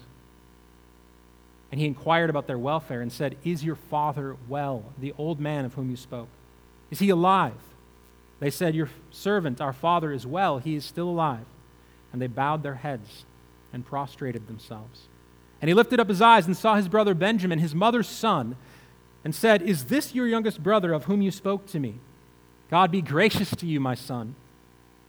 And 1.72 1.82
he 1.82 1.88
inquired 1.88 2.30
about 2.30 2.48
their 2.48 2.58
welfare 2.58 3.02
and 3.02 3.12
said, 3.12 3.38
Is 3.44 3.64
your 3.64 3.76
father 3.76 4.38
well, 4.48 4.86
the 4.98 5.14
old 5.18 5.40
man 5.40 5.66
of 5.66 5.74
whom 5.74 5.90
you 5.90 5.98
spoke? 5.98 6.30
Is 6.90 7.00
he 7.00 7.10
alive? 7.10 7.54
They 8.40 8.50
said, 8.50 8.76
Your 8.76 8.90
servant, 9.12 9.60
our 9.60 9.74
father, 9.74 10.12
is 10.12 10.26
well. 10.26 10.60
He 10.60 10.76
is 10.76 10.86
still 10.86 11.10
alive. 11.10 11.46
And 12.14 12.22
they 12.22 12.28
bowed 12.28 12.64
their 12.64 12.76
heads 12.76 13.26
and 13.74 13.86
prostrated 13.86 14.48
themselves. 14.48 15.08
And 15.62 15.68
he 15.70 15.74
lifted 15.74 16.00
up 16.00 16.08
his 16.08 16.22
eyes 16.22 16.46
and 16.46 16.56
saw 16.56 16.76
his 16.76 16.88
brother 16.88 17.14
Benjamin, 17.14 17.60
his 17.60 17.76
mother's 17.76 18.08
son, 18.08 18.56
and 19.24 19.34
said, 19.36 19.62
Is 19.62 19.86
this 19.86 20.16
your 20.16 20.28
youngest 20.28 20.64
brother 20.64 20.94
of 20.94 21.06
whom 21.06 21.22
you 21.22 21.32
spoke 21.32 21.66
to 21.68 21.80
me? 21.80 21.96
God 22.70 22.92
be 22.92 23.02
gracious 23.02 23.52
to 23.52 23.66
you, 23.66 23.80
my 23.80 23.96
son. 23.96 24.36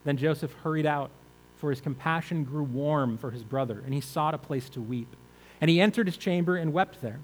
Then 0.05 0.16
Joseph 0.16 0.55
hurried 0.64 0.87
out, 0.87 1.11
for 1.57 1.71
his 1.71 1.81
compassion 1.81 2.44
grew 2.44 2.62
warm 2.62 3.18
for 3.18 3.31
his 3.31 3.44
brother, 3.44 3.83
and 3.85 3.92
he 3.92 4.01
sought 4.01 4.35
a 4.35 4.38
place 4.38 4.68
to 4.71 4.81
weep. 4.81 5.14
And 5.61 5.71
he 5.71 5.81
entered 5.81 6.07
his 6.07 6.16
chamber 6.16 6.57
and 6.57 6.73
wept 6.73 7.01
there. 7.03 7.21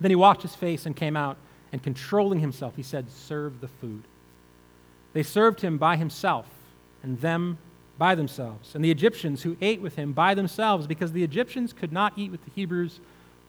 Then 0.00 0.10
he 0.10 0.16
washed 0.16 0.42
his 0.42 0.54
face 0.54 0.86
and 0.86 0.96
came 0.96 1.16
out, 1.16 1.36
and 1.70 1.82
controlling 1.82 2.40
himself, 2.40 2.76
he 2.76 2.82
said, 2.82 3.10
Serve 3.10 3.60
the 3.60 3.68
food. 3.68 4.02
They 5.12 5.22
served 5.22 5.60
him 5.60 5.78
by 5.78 5.96
himself, 5.96 6.46
and 7.02 7.20
them 7.20 7.58
by 7.98 8.14
themselves, 8.14 8.74
and 8.74 8.84
the 8.84 8.90
Egyptians 8.90 9.42
who 9.42 9.56
ate 9.60 9.80
with 9.80 9.96
him 9.96 10.12
by 10.12 10.34
themselves, 10.34 10.86
because 10.86 11.12
the 11.12 11.22
Egyptians 11.22 11.72
could 11.72 11.92
not 11.92 12.14
eat 12.16 12.30
with 12.30 12.44
the 12.44 12.50
Hebrews, 12.50 13.00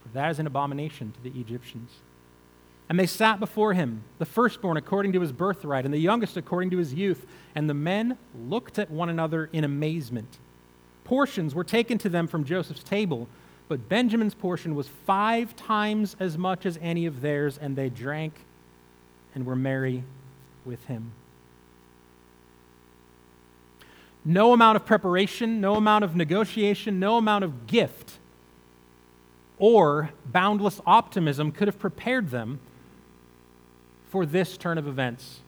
for 0.03 0.09
that 0.09 0.31
is 0.31 0.39
an 0.39 0.47
abomination 0.47 1.11
to 1.13 1.21
the 1.21 1.39
Egyptians. 1.39 1.89
And 2.89 2.99
they 2.99 3.05
sat 3.05 3.39
before 3.39 3.73
him, 3.73 4.03
the 4.19 4.25
firstborn 4.25 4.77
according 4.77 5.13
to 5.13 5.21
his 5.21 5.31
birthright, 5.31 5.85
and 5.85 5.93
the 5.93 5.99
youngest 5.99 6.37
according 6.37 6.69
to 6.71 6.77
his 6.77 6.93
youth. 6.93 7.25
And 7.55 7.69
the 7.69 7.73
men 7.73 8.17
looked 8.47 8.77
at 8.77 8.91
one 8.91 9.09
another 9.09 9.49
in 9.53 9.63
amazement. 9.63 10.37
Portions 11.03 11.55
were 11.55 11.63
taken 11.63 11.97
to 11.99 12.09
them 12.09 12.27
from 12.27 12.43
Joseph's 12.43 12.83
table, 12.83 13.27
but 13.67 13.89
Benjamin's 13.89 14.35
portion 14.35 14.75
was 14.75 14.87
five 14.87 15.55
times 15.55 16.15
as 16.19 16.37
much 16.37 16.65
as 16.65 16.77
any 16.81 17.05
of 17.05 17.21
theirs, 17.21 17.57
and 17.57 17.75
they 17.75 17.89
drank 17.89 18.33
and 19.33 19.45
were 19.45 19.55
merry 19.55 20.03
with 20.65 20.85
him. 20.85 21.11
No 24.25 24.53
amount 24.53 24.77
of 24.77 24.85
preparation, 24.85 25.59
no 25.59 25.75
amount 25.75 26.03
of 26.03 26.15
negotiation, 26.15 26.99
no 26.99 27.17
amount 27.17 27.43
of 27.43 27.67
gift 27.67 28.19
or 29.59 30.11
boundless 30.25 30.81
optimism 30.85 31.51
could 31.51 31.67
have 31.67 31.79
prepared 31.79 32.29
them 32.31 32.59
for 34.09 34.25
this 34.25 34.57
turn 34.57 34.77
of 34.77 34.87
events. 34.87 35.39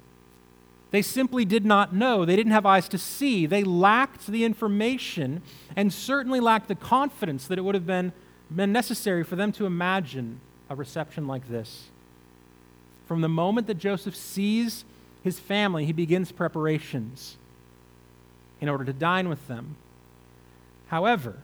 They 0.95 1.01
simply 1.01 1.43
did 1.43 1.65
not 1.65 1.93
know. 1.93 2.23
They 2.23 2.37
didn't 2.37 2.53
have 2.53 2.65
eyes 2.65 2.87
to 2.87 2.97
see. 2.97 3.45
They 3.45 3.65
lacked 3.65 4.27
the 4.27 4.45
information 4.45 5.41
and 5.75 5.91
certainly 5.91 6.39
lacked 6.39 6.69
the 6.69 6.75
confidence 6.75 7.47
that 7.47 7.57
it 7.57 7.63
would 7.63 7.75
have 7.75 7.85
been, 7.85 8.13
been 8.49 8.71
necessary 8.71 9.25
for 9.25 9.35
them 9.35 9.51
to 9.51 9.65
imagine 9.65 10.39
a 10.69 10.75
reception 10.75 11.27
like 11.27 11.49
this. 11.49 11.89
From 13.07 13.19
the 13.19 13.27
moment 13.27 13.67
that 13.67 13.73
Joseph 13.73 14.15
sees 14.15 14.85
his 15.21 15.37
family, 15.37 15.83
he 15.83 15.91
begins 15.91 16.31
preparations 16.31 17.35
in 18.61 18.69
order 18.69 18.85
to 18.85 18.93
dine 18.93 19.27
with 19.27 19.45
them. 19.49 19.75
However, 20.87 21.39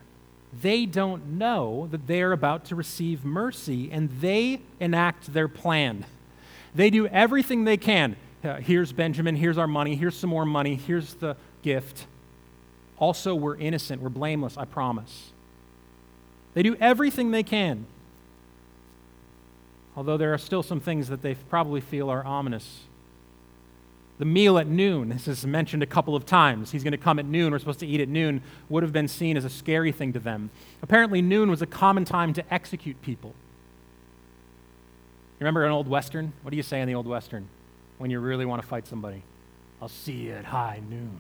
they 0.62 0.86
don't 0.86 1.38
know 1.38 1.90
that 1.92 2.08
they 2.08 2.22
are 2.22 2.32
about 2.32 2.64
to 2.68 2.76
receive 2.78 3.26
mercy, 3.26 3.92
and 3.92 4.12
they 4.22 4.62
enact 4.80 5.34
their 5.34 5.50
plan. 5.50 6.06
They 6.74 6.90
do 6.90 7.08
everything 7.08 7.66
they 7.66 7.76
can. 7.76 8.16
Uh, 8.44 8.56
here's 8.56 8.92
Benjamin, 8.92 9.36
here's 9.36 9.58
our 9.58 9.68
money, 9.68 9.96
here's 9.96 10.16
some 10.16 10.30
more 10.30 10.46
money, 10.46 10.76
here's 10.76 11.14
the 11.16 11.36
gift. 11.62 12.08
Also, 12.98 13.36
we're 13.36 13.56
innocent, 13.56 14.02
we're 14.02 14.10
blameless, 14.10 14.58
I 14.58 14.66
promise. 14.66 15.32
They 16.54 16.64
do 16.64 16.76
everything 16.80 17.32
they 17.32 17.44
can. 17.44 17.86
Although 19.96 20.18
there 20.18 20.34
are 20.34 20.38
still 20.38 20.64
some 20.64 20.80
things 20.80 21.10
that 21.10 21.22
they 21.22 21.36
probably 21.36 21.82
feel 21.82 22.10
are 22.10 22.26
ominous 22.26 22.82
the 24.22 24.26
meal 24.26 24.60
at 24.60 24.68
noon, 24.68 25.10
this 25.10 25.28
is 25.28 25.48
mentioned 25.48 25.82
a 25.82 25.88
couple 25.88 26.16
of 26.16 26.28
times. 26.28 26.70
He's 26.70 26.84
going 26.84 26.92
to 26.92 26.98
come 27.00 27.18
at 27.18 27.26
noon, 27.26 27.52
we're 27.52 27.58
supposed 27.58 27.80
to 27.80 27.88
eat 27.88 28.00
at 28.02 28.08
noon, 28.08 28.44
would 28.70 28.84
have 28.84 28.94
been 28.94 29.08
seen 29.08 29.36
as 29.36 29.46
a 29.46 29.50
scary 29.50 29.92
thing 29.92 30.14
to 30.14 30.20
them. 30.20 30.52
Apparently, 30.84 31.24
noon 31.24 31.50
was 31.50 31.64
a 31.64 31.66
common 31.66 32.06
time 32.06 32.32
to 32.34 32.54
execute 32.54 33.02
people. 33.02 33.34
You 35.40 35.46
remember 35.46 35.66
an 35.66 35.72
old 35.72 35.88
Western? 35.88 36.34
What 36.44 36.52
do 36.52 36.58
you 36.58 36.62
say 36.62 36.82
in 36.82 36.88
the 36.88 36.94
old 36.94 37.08
Western 37.08 37.48
when 38.02 38.10
you 38.10 38.20
really 38.20 38.46
want 38.46 38.62
to 38.62 38.68
fight 38.68 38.88
somebody? 38.88 39.22
I'll 39.80 39.88
see 39.88 40.14
you 40.14 40.34
at 40.34 40.46
high 40.46 40.82
noon. 40.90 41.20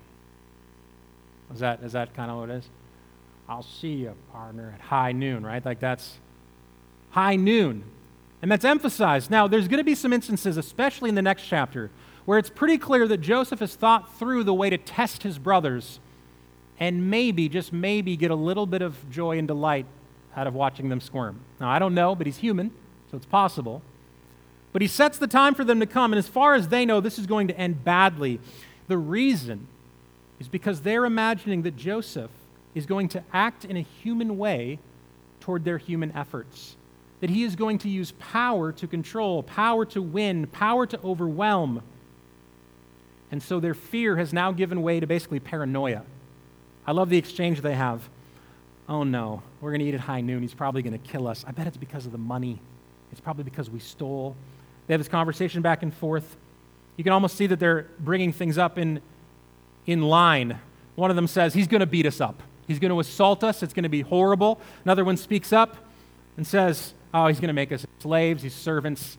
Is 1.53 1.59
that, 1.59 1.83
is 1.83 1.91
that 1.91 2.15
kind 2.15 2.31
of 2.31 2.37
what 2.37 2.49
it 2.49 2.55
is? 2.55 2.69
I'll 3.47 3.61
see 3.61 3.93
you, 3.93 4.15
partner, 4.31 4.73
at 4.73 4.81
high 4.81 5.11
noon, 5.11 5.45
right? 5.45 5.63
Like 5.63 5.79
that's 5.79 6.17
high 7.11 7.35
noon. 7.35 7.83
And 8.41 8.51
that's 8.51 8.65
emphasized. 8.65 9.29
Now, 9.29 9.47
there's 9.47 9.67
going 9.67 9.77
to 9.77 9.83
be 9.83 9.93
some 9.93 10.11
instances, 10.11 10.57
especially 10.57 11.09
in 11.09 11.15
the 11.15 11.21
next 11.21 11.43
chapter, 11.43 11.91
where 12.25 12.39
it's 12.39 12.49
pretty 12.49 12.79
clear 12.79 13.07
that 13.07 13.17
Joseph 13.17 13.59
has 13.59 13.75
thought 13.75 14.17
through 14.17 14.43
the 14.43 14.53
way 14.53 14.71
to 14.71 14.77
test 14.77 15.21
his 15.21 15.37
brothers 15.37 15.99
and 16.79 17.11
maybe, 17.11 17.47
just 17.47 17.71
maybe, 17.71 18.17
get 18.17 18.31
a 18.31 18.35
little 18.35 18.65
bit 18.65 18.81
of 18.81 18.97
joy 19.11 19.37
and 19.37 19.47
delight 19.47 19.85
out 20.35 20.47
of 20.47 20.55
watching 20.55 20.89
them 20.89 20.99
squirm. 20.99 21.41
Now, 21.59 21.69
I 21.69 21.77
don't 21.77 21.93
know, 21.93 22.15
but 22.15 22.25
he's 22.25 22.37
human, 22.37 22.71
so 23.11 23.17
it's 23.17 23.25
possible. 23.27 23.83
But 24.73 24.81
he 24.81 24.87
sets 24.87 25.17
the 25.17 25.27
time 25.27 25.53
for 25.53 25.63
them 25.63 25.79
to 25.79 25.85
come, 25.85 26.13
and 26.13 26.17
as 26.17 26.27
far 26.27 26.53
as 26.53 26.69
they 26.69 26.85
know, 26.85 27.01
this 27.01 27.19
is 27.19 27.25
going 27.25 27.47
to 27.47 27.57
end 27.57 27.83
badly. 27.83 28.39
The 28.87 28.97
reason 28.97 29.67
is 30.39 30.47
because 30.47 30.81
they're 30.81 31.05
imagining 31.05 31.63
that 31.63 31.75
Joseph 31.75 32.31
is 32.73 32.85
going 32.85 33.09
to 33.09 33.23
act 33.33 33.65
in 33.65 33.77
a 33.77 33.81
human 33.81 34.37
way 34.37 34.79
toward 35.41 35.65
their 35.65 35.77
human 35.77 36.11
efforts. 36.13 36.75
That 37.19 37.29
he 37.29 37.43
is 37.43 37.55
going 37.55 37.79
to 37.79 37.89
use 37.89 38.13
power 38.13 38.71
to 38.71 38.87
control, 38.87 39.43
power 39.43 39.85
to 39.85 40.01
win, 40.01 40.47
power 40.47 40.85
to 40.87 40.99
overwhelm. 41.03 41.83
And 43.29 43.43
so 43.43 43.59
their 43.59 43.73
fear 43.73 44.17
has 44.17 44.33
now 44.33 44.51
given 44.51 44.81
way 44.81 44.99
to 44.99 45.07
basically 45.07 45.39
paranoia. 45.39 46.03
I 46.87 46.93
love 46.93 47.09
the 47.09 47.17
exchange 47.17 47.61
they 47.61 47.75
have. 47.75 48.09
Oh 48.89 49.03
no, 49.03 49.43
we're 49.59 49.69
going 49.69 49.81
to 49.81 49.85
eat 49.85 49.93
at 49.93 50.01
high 50.01 50.21
noon. 50.21 50.41
He's 50.41 50.53
probably 50.53 50.81
going 50.81 50.99
to 50.99 51.07
kill 51.07 51.27
us. 51.27 51.45
I 51.47 51.51
bet 51.51 51.67
it's 51.67 51.77
because 51.77 52.05
of 52.05 52.11
the 52.11 52.17
money. 52.17 52.59
It's 53.11 53.21
probably 53.21 53.43
because 53.43 53.69
we 53.69 53.79
stole. 53.79 54.35
They 54.87 54.93
have 54.93 54.99
this 54.99 55.07
conversation 55.07 55.61
back 55.61 55.83
and 55.83 55.93
forth. 55.93 56.37
You 56.97 57.03
can 57.03 57.13
almost 57.13 57.35
see 57.35 57.47
that 57.47 57.59
they're 57.59 57.87
bringing 57.99 58.33
things 58.33 58.57
up 58.57 58.77
in, 58.77 59.01
in 59.85 60.01
line. 60.01 60.59
One 60.95 61.09
of 61.09 61.15
them 61.15 61.27
says, 61.27 61.53
He's 61.53 61.67
going 61.67 61.79
to 61.79 61.85
beat 61.85 62.05
us 62.05 62.19
up. 62.21 62.43
He's 62.67 62.79
going 62.79 62.91
to 62.91 62.99
assault 62.99 63.43
us. 63.43 63.63
It's 63.63 63.73
going 63.73 63.83
to 63.83 63.89
be 63.89 64.01
horrible. 64.01 64.59
Another 64.85 65.03
one 65.03 65.17
speaks 65.17 65.51
up 65.51 65.77
and 66.37 66.45
says, 66.45 66.93
Oh, 67.13 67.27
he's 67.27 67.39
going 67.39 67.49
to 67.49 67.53
make 67.53 67.71
us 67.71 67.85
slaves, 67.99 68.43
he's 68.43 68.55
servants. 68.55 69.17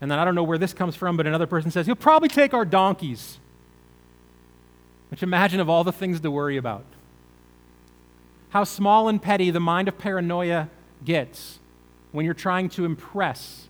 And 0.00 0.10
then 0.10 0.18
I 0.18 0.24
don't 0.24 0.34
know 0.34 0.44
where 0.44 0.58
this 0.58 0.72
comes 0.72 0.94
from, 0.94 1.16
but 1.16 1.26
another 1.26 1.46
person 1.46 1.70
says, 1.70 1.86
He'll 1.86 1.96
probably 1.96 2.28
take 2.28 2.54
our 2.54 2.64
donkeys. 2.64 3.38
Which 5.10 5.22
imagine 5.22 5.58
of 5.60 5.68
all 5.68 5.84
the 5.84 5.92
things 5.92 6.20
to 6.20 6.30
worry 6.30 6.56
about. 6.56 6.84
how 8.50 8.64
small 8.64 9.08
and 9.08 9.20
petty 9.20 9.50
the 9.50 9.60
mind 9.60 9.88
of 9.88 9.98
paranoia 9.98 10.68
gets 11.04 11.58
when 12.12 12.24
you're 12.24 12.34
trying 12.34 12.68
to 12.70 12.84
impress 12.84 13.68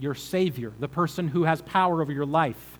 your 0.00 0.14
Savior, 0.14 0.72
the 0.78 0.88
person 0.88 1.28
who 1.28 1.44
has 1.44 1.62
power 1.62 2.00
over 2.02 2.12
your 2.12 2.26
life. 2.26 2.78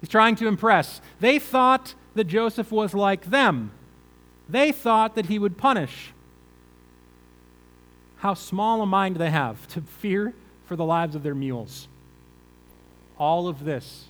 He's 0.00 0.08
trying 0.08 0.36
to 0.36 0.48
impress. 0.48 1.00
They 1.20 1.38
thought 1.38 1.94
that 2.14 2.24
Joseph 2.24 2.72
was 2.72 2.94
like 2.94 3.30
them, 3.30 3.72
they 4.48 4.72
thought 4.72 5.14
that 5.14 5.26
he 5.26 5.38
would 5.38 5.56
punish. 5.56 6.12
How 8.18 8.34
small 8.34 8.82
a 8.82 8.86
mind 8.86 9.16
they 9.16 9.30
have 9.30 9.66
to 9.68 9.80
fear 9.80 10.34
for 10.66 10.76
the 10.76 10.84
lives 10.84 11.14
of 11.14 11.22
their 11.22 11.34
mules. 11.34 11.88
All 13.18 13.48
of 13.48 13.64
this, 13.64 14.04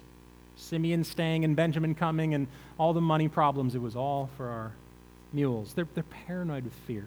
Simeon 0.56 1.04
staying 1.04 1.44
and 1.44 1.54
Benjamin 1.54 1.94
coming 1.94 2.34
and 2.34 2.48
all 2.76 2.92
the 2.92 3.00
money 3.00 3.28
problems, 3.28 3.74
it 3.74 3.80
was 3.80 3.94
all 3.94 4.28
for 4.36 4.48
our 4.48 4.72
mules. 5.32 5.74
They're, 5.74 5.86
they're 5.94 6.02
paranoid 6.02 6.64
with 6.64 6.72
fear. 6.72 7.06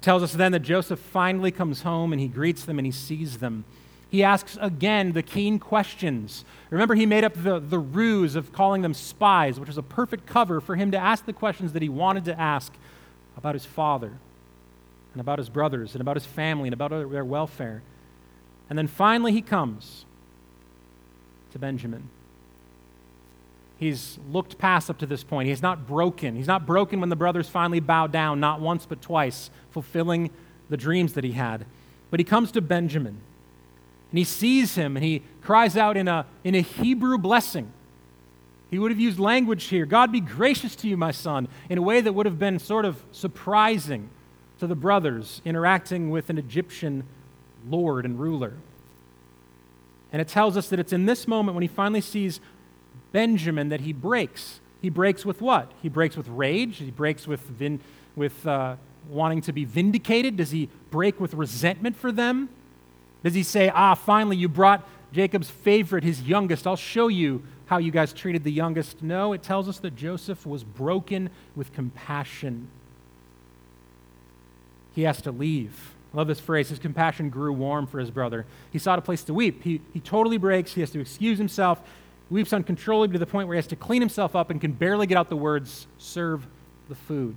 It 0.00 0.02
tells 0.02 0.22
us 0.22 0.32
then 0.32 0.52
that 0.52 0.60
Joseph 0.60 0.98
finally 0.98 1.50
comes 1.50 1.82
home 1.82 2.14
and 2.14 2.18
he 2.18 2.26
greets 2.26 2.64
them 2.64 2.78
and 2.78 2.86
he 2.86 2.90
sees 2.90 3.36
them. 3.36 3.66
He 4.08 4.24
asks 4.24 4.56
again 4.58 5.12
the 5.12 5.22
keen 5.22 5.58
questions. 5.58 6.46
Remember, 6.70 6.94
he 6.94 7.04
made 7.04 7.22
up 7.22 7.34
the, 7.36 7.58
the 7.58 7.78
ruse 7.78 8.34
of 8.34 8.50
calling 8.50 8.80
them 8.80 8.94
spies, 8.94 9.60
which 9.60 9.66
was 9.66 9.76
a 9.76 9.82
perfect 9.82 10.24
cover 10.24 10.58
for 10.58 10.74
him 10.74 10.90
to 10.92 10.96
ask 10.96 11.26
the 11.26 11.34
questions 11.34 11.74
that 11.74 11.82
he 11.82 11.90
wanted 11.90 12.24
to 12.24 12.40
ask 12.40 12.72
about 13.36 13.54
his 13.54 13.66
father 13.66 14.14
and 15.12 15.20
about 15.20 15.38
his 15.38 15.50
brothers 15.50 15.92
and 15.92 16.00
about 16.00 16.16
his 16.16 16.24
family 16.24 16.68
and 16.68 16.72
about 16.72 16.88
their 16.88 17.24
welfare. 17.24 17.82
And 18.70 18.78
then 18.78 18.86
finally, 18.86 19.32
he 19.32 19.42
comes 19.42 20.06
to 21.52 21.58
Benjamin. 21.58 22.08
He's 23.80 24.18
looked 24.30 24.58
past 24.58 24.90
up 24.90 24.98
to 24.98 25.06
this 25.06 25.24
point. 25.24 25.48
He's 25.48 25.62
not 25.62 25.86
broken. 25.86 26.36
He's 26.36 26.46
not 26.46 26.66
broken 26.66 27.00
when 27.00 27.08
the 27.08 27.16
brothers 27.16 27.48
finally 27.48 27.80
bow 27.80 28.08
down, 28.08 28.38
not 28.38 28.60
once 28.60 28.84
but 28.84 29.00
twice, 29.00 29.48
fulfilling 29.70 30.28
the 30.68 30.76
dreams 30.76 31.14
that 31.14 31.24
he 31.24 31.32
had. 31.32 31.64
But 32.10 32.20
he 32.20 32.24
comes 32.24 32.52
to 32.52 32.60
Benjamin 32.60 33.16
and 34.10 34.18
he 34.18 34.24
sees 34.24 34.74
him 34.74 34.98
and 34.98 35.04
he 35.04 35.22
cries 35.40 35.78
out 35.78 35.96
in 35.96 36.08
a, 36.08 36.26
in 36.44 36.54
a 36.54 36.60
Hebrew 36.60 37.16
blessing. 37.16 37.72
He 38.70 38.78
would 38.78 38.90
have 38.90 39.00
used 39.00 39.18
language 39.18 39.64
here 39.64 39.86
God 39.86 40.12
be 40.12 40.20
gracious 40.20 40.76
to 40.76 40.88
you, 40.88 40.98
my 40.98 41.10
son, 41.10 41.48
in 41.70 41.78
a 41.78 41.82
way 41.82 42.02
that 42.02 42.12
would 42.12 42.26
have 42.26 42.38
been 42.38 42.58
sort 42.58 42.84
of 42.84 43.02
surprising 43.12 44.10
to 44.58 44.66
the 44.66 44.76
brothers 44.76 45.40
interacting 45.46 46.10
with 46.10 46.28
an 46.28 46.36
Egyptian 46.36 47.04
lord 47.66 48.04
and 48.04 48.20
ruler. 48.20 48.52
And 50.12 50.20
it 50.20 50.28
tells 50.28 50.56
us 50.56 50.68
that 50.68 50.78
it's 50.78 50.92
in 50.92 51.06
this 51.06 51.26
moment 51.26 51.54
when 51.54 51.62
he 51.62 51.68
finally 51.68 52.00
sees 52.00 52.40
Benjamin 53.12 53.68
that 53.70 53.80
he 53.80 53.92
breaks. 53.92 54.60
He 54.80 54.88
breaks 54.88 55.24
with 55.24 55.40
what? 55.40 55.70
He 55.82 55.88
breaks 55.88 56.16
with 56.16 56.28
rage. 56.28 56.78
He 56.78 56.90
breaks 56.90 57.26
with, 57.26 57.40
vin- 57.40 57.80
with 58.16 58.46
uh, 58.46 58.76
wanting 59.08 59.42
to 59.42 59.52
be 59.52 59.64
vindicated. 59.64 60.36
Does 60.36 60.50
he 60.50 60.68
break 60.90 61.20
with 61.20 61.34
resentment 61.34 61.96
for 61.96 62.12
them? 62.12 62.48
Does 63.22 63.34
he 63.34 63.42
say, 63.42 63.68
ah, 63.68 63.94
finally, 63.94 64.36
you 64.36 64.48
brought 64.48 64.86
Jacob's 65.12 65.50
favorite, 65.50 66.04
his 66.04 66.22
youngest? 66.22 66.66
I'll 66.66 66.76
show 66.76 67.08
you 67.08 67.42
how 67.66 67.78
you 67.78 67.90
guys 67.90 68.12
treated 68.12 68.42
the 68.42 68.52
youngest. 68.52 69.02
No, 69.02 69.32
it 69.32 69.42
tells 69.42 69.68
us 69.68 69.78
that 69.80 69.94
Joseph 69.94 70.46
was 70.46 70.64
broken 70.64 71.30
with 71.54 71.72
compassion. 71.72 72.68
He 74.94 75.02
has 75.02 75.22
to 75.22 75.30
leave. 75.30 75.94
I 76.12 76.16
love 76.16 76.26
this 76.26 76.40
phrase. 76.40 76.70
His 76.70 76.78
compassion 76.78 77.30
grew 77.30 77.52
warm 77.52 77.86
for 77.86 78.00
his 78.00 78.10
brother. 78.10 78.46
He 78.72 78.78
sought 78.78 78.98
a 78.98 79.02
place 79.02 79.22
to 79.24 79.34
weep. 79.34 79.62
He, 79.62 79.80
he 79.92 80.00
totally 80.00 80.38
breaks. 80.38 80.72
He 80.72 80.80
has 80.80 80.90
to 80.90 81.00
excuse 81.00 81.38
himself 81.38 81.80
weeps 82.30 82.52
uncontrollably 82.52 83.14
to 83.14 83.18
the 83.18 83.26
point 83.26 83.48
where 83.48 83.56
he 83.56 83.58
has 83.58 83.66
to 83.66 83.76
clean 83.76 84.00
himself 84.00 84.36
up 84.36 84.50
and 84.50 84.60
can 84.60 84.72
barely 84.72 85.06
get 85.06 85.18
out 85.18 85.28
the 85.28 85.36
words, 85.36 85.86
serve 85.98 86.46
the 86.88 86.94
food. 86.94 87.36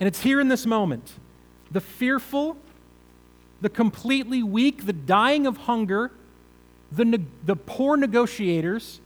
And 0.00 0.06
it's 0.06 0.20
here 0.20 0.40
in 0.40 0.48
this 0.48 0.66
moment 0.66 1.12
the 1.70 1.80
fearful, 1.80 2.56
the 3.60 3.68
completely 3.68 4.42
weak, 4.42 4.84
the 4.84 4.92
dying 4.92 5.46
of 5.46 5.56
hunger, 5.56 6.10
the, 6.90 7.04
ne- 7.04 7.26
the 7.44 7.56
poor 7.56 7.96
negotiators, 7.96 9.00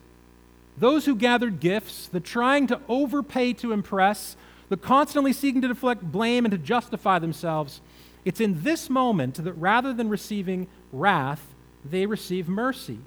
those 0.76 1.06
who 1.06 1.14
gathered 1.14 1.60
gifts, 1.60 2.08
the 2.08 2.20
trying 2.20 2.66
to 2.66 2.80
overpay 2.88 3.52
to 3.54 3.72
impress, 3.72 4.36
the 4.68 4.76
constantly 4.76 5.32
seeking 5.32 5.62
to 5.62 5.68
deflect 5.68 6.02
blame 6.02 6.44
and 6.44 6.52
to 6.52 6.58
justify 6.58 7.18
themselves. 7.18 7.80
It's 8.24 8.40
in 8.40 8.62
this 8.64 8.90
moment 8.90 9.36
that 9.36 9.52
rather 9.52 9.92
than 9.92 10.08
receiving 10.08 10.66
wrath, 10.92 11.54
they 11.84 12.06
receive 12.06 12.48
mercy. 12.48 12.98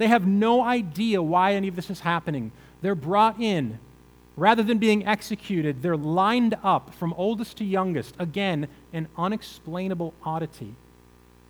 They 0.00 0.08
have 0.08 0.26
no 0.26 0.62
idea 0.62 1.22
why 1.22 1.52
any 1.52 1.68
of 1.68 1.76
this 1.76 1.90
is 1.90 2.00
happening. 2.00 2.52
They're 2.80 2.94
brought 2.94 3.38
in. 3.38 3.78
Rather 4.34 4.62
than 4.62 4.78
being 4.78 5.06
executed, 5.06 5.82
they're 5.82 5.94
lined 5.94 6.56
up 6.64 6.94
from 6.94 7.12
oldest 7.18 7.58
to 7.58 7.66
youngest. 7.66 8.14
Again, 8.18 8.68
an 8.94 9.08
unexplainable 9.18 10.14
oddity. 10.24 10.74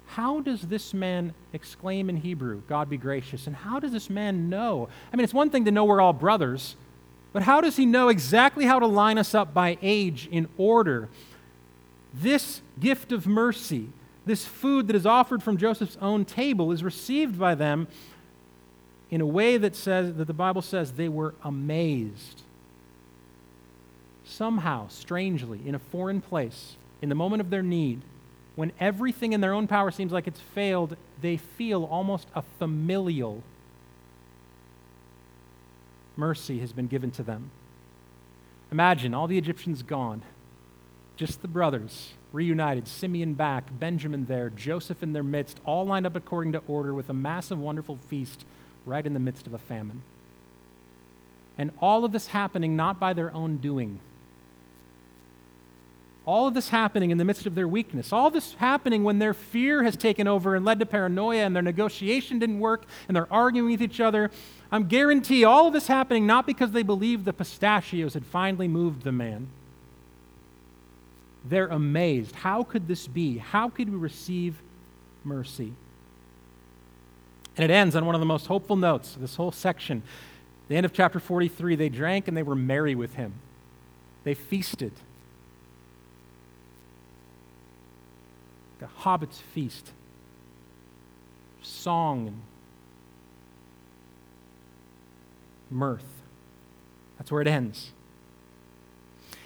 How 0.09 0.41
does 0.41 0.63
this 0.63 0.93
man 0.93 1.33
exclaim 1.53 2.11
in 2.11 2.17
Hebrew, 2.17 2.63
God 2.69 2.91
be 2.91 2.97
gracious? 2.97 3.47
And 3.47 3.55
how 3.55 3.79
does 3.79 3.93
this 3.93 4.11
man 4.11 4.51
know? 4.51 4.89
I 5.13 5.17
mean, 5.17 5.23
it's 5.23 5.33
one 5.33 5.51
thing 5.51 5.67
to 5.67 5.71
know 5.71 5.85
we're 5.85 6.01
all 6.01 6.13
brothers, 6.13 6.75
but 7.33 7.43
how 7.43 7.61
does 7.61 7.77
he 7.77 7.87
know 7.87 8.09
exactly 8.09 8.65
how 8.65 8.81
to 8.81 8.87
line 8.89 9.19
us 9.19 9.33
up 9.33 9.55
by 9.55 9.79
age 9.81 10.29
in 10.29 10.49
order? 10.59 11.09
This 12.13 12.63
gift 12.81 13.13
of 13.13 13.29
mercy, 13.29 13.91
this 14.27 14.45
food 14.45 14.89
that 14.89 14.97
is 14.97 15.07
offered 15.07 15.41
from 15.41 15.57
Joseph's 15.57 15.99
own 16.03 16.25
table, 16.25 16.73
is 16.73 16.83
received 16.83 17.39
by 17.39 17.55
them 17.55 17.87
in 19.11 19.21
a 19.21 19.27
way 19.27 19.57
that 19.57 19.75
says 19.75 20.15
that 20.15 20.27
the 20.27 20.33
Bible 20.33 20.63
says 20.63 20.93
they 20.93 21.09
were 21.09 21.35
amazed. 21.43 22.43
Somehow, 24.25 24.89
strangely, 24.89 25.61
in 25.67 25.75
a 25.75 25.79
foreign 25.79 26.21
place, 26.21 26.77
in 27.03 27.09
the 27.09 27.15
moment 27.15 27.41
of 27.41 27.51
their 27.51 27.63
need, 27.63 28.03
when 28.55 28.73
everything 28.79 29.33
in 29.33 29.41
their 29.41 29.53
own 29.53 29.67
power 29.67 29.91
seems 29.91 30.13
like 30.13 30.27
it's 30.27 30.41
failed, 30.41 30.97
they 31.21 31.37
feel 31.37 31.85
almost 31.85 32.29
a 32.35 32.43
familial 32.59 33.43
mercy 36.17 36.61
has 36.61 36.73
been 36.73 36.87
given 36.87 37.11
to 37.11 37.23
them. 37.23 37.51
Imagine 38.71 39.15
all 39.15 39.27
the 39.27 39.39
Egyptians 39.39 39.83
gone, 39.83 40.23
just 41.17 41.43
the 41.43 41.49
brothers 41.49 42.13
reunited, 42.33 42.87
Simeon 42.87 43.35
back, 43.35 43.65
Benjamin 43.79 44.27
there, 44.27 44.51
Joseph 44.51 45.03
in 45.03 45.13
their 45.13 45.23
midst, 45.23 45.59
all 45.65 45.85
lined 45.85 46.07
up 46.07 46.15
according 46.15 46.53
to 46.53 46.63
order 46.69 46.95
with 46.95 47.09
a 47.09 47.15
massive, 47.15 47.59
wonderful 47.59 47.99
feast 48.09 48.45
right 48.87 49.05
in 49.05 49.15
the 49.15 49.21
midst 49.21 49.47
of 49.47 49.55
a 49.55 49.59
famine. 49.59 50.03
And 51.59 51.71
all 51.81 52.05
of 52.05 52.13
this 52.13 52.29
happening 52.29 52.77
not 52.77 52.99
by 52.99 53.13
their 53.13 53.33
own 53.35 53.59
doing. 53.59 54.01
All 56.27 56.47
of 56.47 56.55
this 56.55 56.69
happening 56.69 57.11
in 57.11 57.19
the 57.19 57.25
midst 57.25 57.47
of 57.47 57.55
their 57.55 57.67
weakness. 57.67 58.13
All 58.13 58.31
this 58.31 58.55
happening 58.55 59.05
when 59.05 59.19
their 59.19 59.35
fear 59.35 59.83
has 59.83 59.97
taken 59.97 60.29
over 60.29 60.55
and 60.55 60.65
led 60.65 60.79
to 60.81 60.87
paranoia 60.87 61.45
and 61.45 61.55
their 61.55 61.63
negotiation 61.63 62.39
didn't 62.39 62.61
work 62.61 62.85
and 63.09 63.17
they're 63.17 63.33
arguing 63.33 63.73
with 63.73 63.83
each 63.83 64.01
other. 64.01 64.31
I'm 64.71 64.87
guarantee 64.87 65.45
all 65.45 65.67
of 65.67 65.73
this 65.73 65.87
happening 65.87 66.27
not 66.27 66.47
because 66.47 66.73
they 66.73 66.83
believed 66.83 67.25
the 67.25 67.33
pistachios 67.33 68.15
had 68.15 68.25
finally 68.25 68.69
moved 68.69 69.03
the 69.03 69.13
man. 69.13 69.49
They're 71.45 71.69
amazed. 71.69 72.37
How 72.37 72.63
could 72.63 72.87
this 72.87 73.07
be? 73.07 73.39
How 73.39 73.69
could 73.69 73.91
we 73.91 73.97
receive 73.97 74.63
mercy? 75.25 75.73
And 77.57 77.71
it 77.71 77.73
ends 77.73 77.97
on 77.97 78.07
one 78.07 78.15
of 78.15 78.21
the 78.21 78.27
most 78.27 78.47
hopeful 78.47 78.77
notes 78.77 79.17
this 79.21 79.37
whole 79.37 79.53
section. 79.53 80.03
The 80.69 80.77
end 80.77 80.87
of 80.87 80.93
chapter 80.93 81.19
43 81.19 81.77
they 81.77 81.89
drank 81.89 82.29
and 82.29 82.37
they 82.37 82.43
were 82.43 82.55
merry 82.55 82.95
with 82.95 83.15
him, 83.15 83.35
they 84.25 84.35
feasted. 84.35 84.93
The 88.79 88.87
hobbit's 88.87 89.39
feast, 89.39 89.91
song 91.61 92.29
and 92.29 92.41
mirth. 95.71 96.07
That's 97.19 97.31
where 97.31 97.43
it 97.43 97.47
ends. 97.47 97.91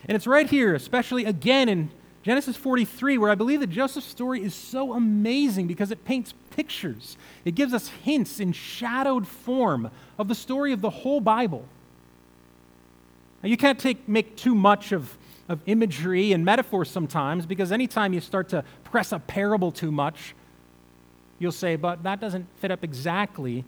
And 0.07 0.15
it's 0.15 0.27
right 0.27 0.49
here, 0.49 0.75
especially 0.75 1.25
again 1.25 1.69
in 1.69 1.91
Genesis 2.23 2.57
43, 2.57 3.19
where 3.19 3.31
I 3.31 3.35
believe 3.35 3.61
that 3.61 3.69
Joseph's 3.69 4.07
story 4.07 4.43
is 4.43 4.55
so 4.55 4.95
amazing 4.95 5.67
because 5.67 5.91
it 5.91 6.05
paints 6.05 6.33
pictures. 6.55 7.17
It 7.45 7.55
gives 7.55 7.73
us 7.73 7.89
hints 7.89 8.41
in 8.41 8.53
shadowed 8.53 9.27
form 9.27 9.91
of 10.19 10.29
the 10.29 10.35
story 10.35 10.73
of 10.73 10.81
the 10.81 10.91
whole 10.91 11.21
Bible. 11.21 11.65
Now, 13.43 13.49
you 13.49 13.57
can't 13.57 13.79
take, 13.79 14.09
make 14.09 14.37
too 14.37 14.55
much 14.55 14.93
of, 14.93 15.17
of 15.49 15.61
imagery 15.67 16.33
and 16.33 16.45
metaphors 16.45 16.91
sometimes 16.91 17.47
because 17.47 17.73
anytime 17.73 18.13
you 18.13 18.21
start 18.21 18.49
to 18.51 18.65
press 18.85 19.13
a 19.13 19.19
parable 19.19 19.71
too 19.71 19.93
much, 19.93 20.35
you'll 21.39 21.53
say, 21.53 21.77
but 21.77 22.03
that 22.05 22.21
doesn't 22.21 22.47
fit 22.61 22.71
up 22.71 22.83
exactly. 22.83 23.65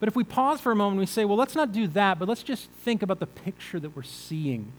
But 0.00 0.08
if 0.08 0.16
we 0.16 0.24
pause 0.24 0.60
for 0.60 0.72
a 0.72 0.76
moment, 0.76 0.92
and 0.92 1.00
we 1.00 1.06
say, 1.06 1.24
well, 1.24 1.36
let's 1.36 1.54
not 1.54 1.72
do 1.72 1.86
that, 1.88 2.18
but 2.18 2.28
let's 2.28 2.42
just 2.42 2.70
think 2.70 3.02
about 3.02 3.20
the 3.20 3.26
picture 3.26 3.80
that 3.80 3.94
we're 3.94 4.02
seeing 4.02 4.72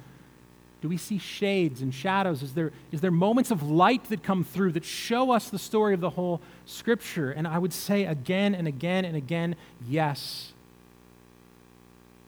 do 0.86 0.90
we 0.90 0.98
see 0.98 1.18
shades 1.18 1.82
and 1.82 1.92
shadows? 1.92 2.44
Is 2.44 2.54
there, 2.54 2.72
is 2.92 3.02
there 3.02 3.10
moments 3.10 3.50
of 3.50 3.64
light 3.64 4.04
that 4.10 4.22
come 4.22 4.44
through 4.44 4.74
that 4.74 4.86
show 4.86 5.32
us 5.32 5.50
the 5.50 5.58
story 5.58 5.96
of 5.96 6.00
the 6.00 6.12
whole 6.12 6.42
Scripture? 6.68 7.32
And 7.32 7.48
I 7.48 7.58
would 7.58 7.74
say 7.74 8.06
again 8.06 8.54
and 8.54 8.68
again 8.68 9.04
and 9.04 9.18
again, 9.18 9.56
yes. 9.90 10.54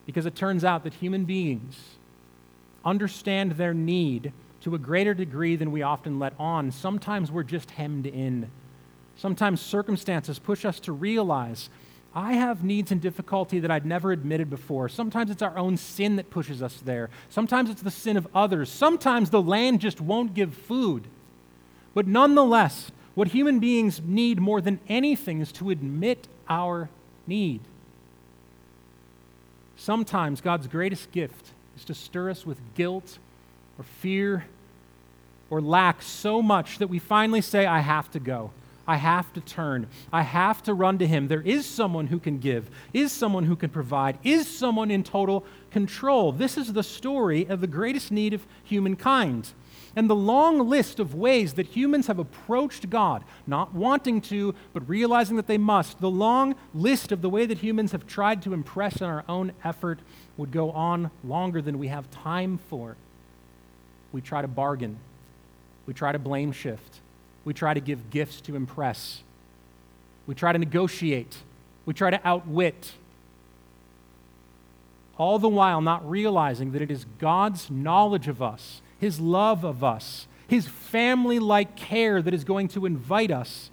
because 0.08 0.26
it 0.26 0.34
turns 0.34 0.64
out 0.64 0.84
that 0.86 0.96
human 0.96 1.26
beings 1.26 1.78
understand 2.84 3.52
their 3.52 3.76
need 3.76 4.34
to 4.62 4.74
a 4.74 4.80
greater 4.80 5.14
degree 5.14 5.56
than 5.56 5.72
we 5.72 5.84
often 5.84 6.18
let 6.18 6.34
on. 6.40 6.72
Sometimes 6.72 7.32
we're 7.32 7.44
just 7.44 7.70
hemmed 7.70 8.08
in. 8.08 8.50
Sometimes 9.18 9.62
circumstances 9.62 10.40
push 10.40 10.66
us 10.66 10.80
to 10.80 10.94
realize 10.94 11.70
I 12.18 12.34
have 12.34 12.64
needs 12.64 12.92
and 12.92 13.00
difficulty 13.00 13.60
that 13.60 13.70
I'd 13.70 13.86
never 13.86 14.12
admitted 14.12 14.50
before. 14.50 14.90
Sometimes 14.90 15.30
it's 15.30 15.44
our 15.44 15.56
own 15.56 15.78
sin 15.78 16.16
that 16.16 16.32
pushes 16.32 16.64
us 16.64 16.82
there. 16.84 17.12
Sometimes 17.30 17.70
it's 17.70 17.84
the 17.84 17.92
sin 17.92 18.18
of 18.18 18.28
others. 18.34 18.72
Sometimes 18.72 19.30
the 19.30 19.40
land 19.40 19.82
just 19.82 20.02
won't 20.02 20.34
give 20.34 20.56
food. 20.56 21.04
But 21.94 22.08
nonetheless, 22.08 22.92
what 23.14 23.28
human 23.28 23.60
beings 23.60 24.02
need 24.04 24.40
more 24.40 24.62
than 24.62 24.80
anything 24.90 25.42
is 25.42 25.52
to 25.54 25.70
admit 25.70 26.28
our 26.50 26.90
need. 27.28 27.62
Sometimes 29.76 30.42
God's 30.42 30.66
greatest 30.66 31.12
gift 31.12 31.52
is 31.78 31.86
to 31.86 31.94
stir 31.94 32.32
us 32.32 32.48
with 32.48 32.58
guilt 32.74 33.20
or 33.78 33.84
fear 33.84 34.46
or 35.52 35.62
lack 35.62 36.02
so 36.02 36.42
much 36.42 36.80
that 36.80 36.88
we 36.88 36.98
finally 36.98 37.42
say, 37.42 37.68
I 37.68 37.82
have 37.82 38.10
to 38.10 38.20
go. 38.20 38.50
I 38.88 38.96
have 38.96 39.34
to 39.34 39.42
turn. 39.42 39.88
I 40.14 40.22
have 40.22 40.64
to 40.64 40.74
run 40.74 40.98
to 41.00 41.08
Him. 41.08 41.28
There 41.28 41.42
is 41.42 41.66
someone 41.66 42.08
who 42.08 42.20
can 42.20 42.40
give, 42.40 42.70
is 42.94 43.12
someone 43.12 43.44
who 43.44 43.58
can 43.58 43.70
provide, 43.70 44.18
is 44.24 44.48
someone 44.48 44.90
in 44.90 45.04
total 45.04 45.46
control. 45.72 46.32
This 46.32 46.58
is 46.58 46.72
the 46.72 46.84
story 46.84 47.46
of 47.46 47.60
the 47.60 47.68
greatest 47.68 48.12
need 48.12 48.34
of 48.34 48.48
humankind. 48.64 49.52
And 49.96 50.10
the 50.10 50.16
long 50.16 50.70
list 50.70 51.00
of 51.00 51.16
ways 51.16 51.56
that 51.56 51.66
humans 51.68 52.08
have 52.08 52.20
approached 52.20 52.90
God, 52.90 53.24
not 53.46 53.74
wanting 53.74 54.22
to, 54.22 54.56
but 54.72 54.88
realizing 54.88 55.36
that 55.38 55.48
they 55.48 55.58
must, 55.58 56.00
the 56.00 56.10
long 56.10 56.56
list 56.74 57.12
of 57.12 57.22
the 57.22 57.30
way 57.30 57.46
that 57.46 57.58
humans 57.58 57.92
have 57.92 58.08
tried 58.08 58.42
to 58.44 58.54
impress 58.54 59.02
in 59.02 59.08
our 59.08 59.26
own 59.28 59.52
effort 59.64 60.00
would 60.38 60.52
go 60.52 60.72
on 60.72 61.10
longer 61.24 61.62
than 61.62 61.80
we 61.80 61.88
have 61.88 62.10
time 62.12 62.60
for. 62.70 62.96
We 64.12 64.22
try 64.22 64.42
to 64.42 64.48
bargain, 64.48 64.98
we 65.88 65.94
try 65.94 66.12
to 66.12 66.20
blame 66.20 66.52
shift 66.52 67.02
we 67.48 67.54
try 67.54 67.74
to 67.74 67.80
give 67.80 68.10
gifts 68.10 68.42
to 68.42 68.58
impress. 68.58 69.24
We 70.28 70.36
try 70.36 70.52
to 70.52 70.60
negotiate. 70.60 71.38
We 71.86 71.94
try 71.94 72.10
to 72.10 72.20
outwit. 72.28 72.92
All 75.18 75.40
the 75.40 75.48
while 75.48 75.80
not 75.80 76.08
realizing 76.08 76.74
that 76.74 76.82
it 76.82 76.92
is 76.92 77.06
God's 77.20 77.72
knowledge 77.72 78.28
of 78.28 78.42
us, 78.42 78.82
His 79.00 79.22
love 79.22 79.64
of 79.64 79.82
us, 79.82 80.28
His 80.50 80.68
family 80.68 81.40
like 81.40 81.78
care 81.78 82.22
that 82.22 82.34
is 82.34 82.44
going 82.44 82.68
to 82.68 82.86
invite 82.86 83.32
us 83.32 83.72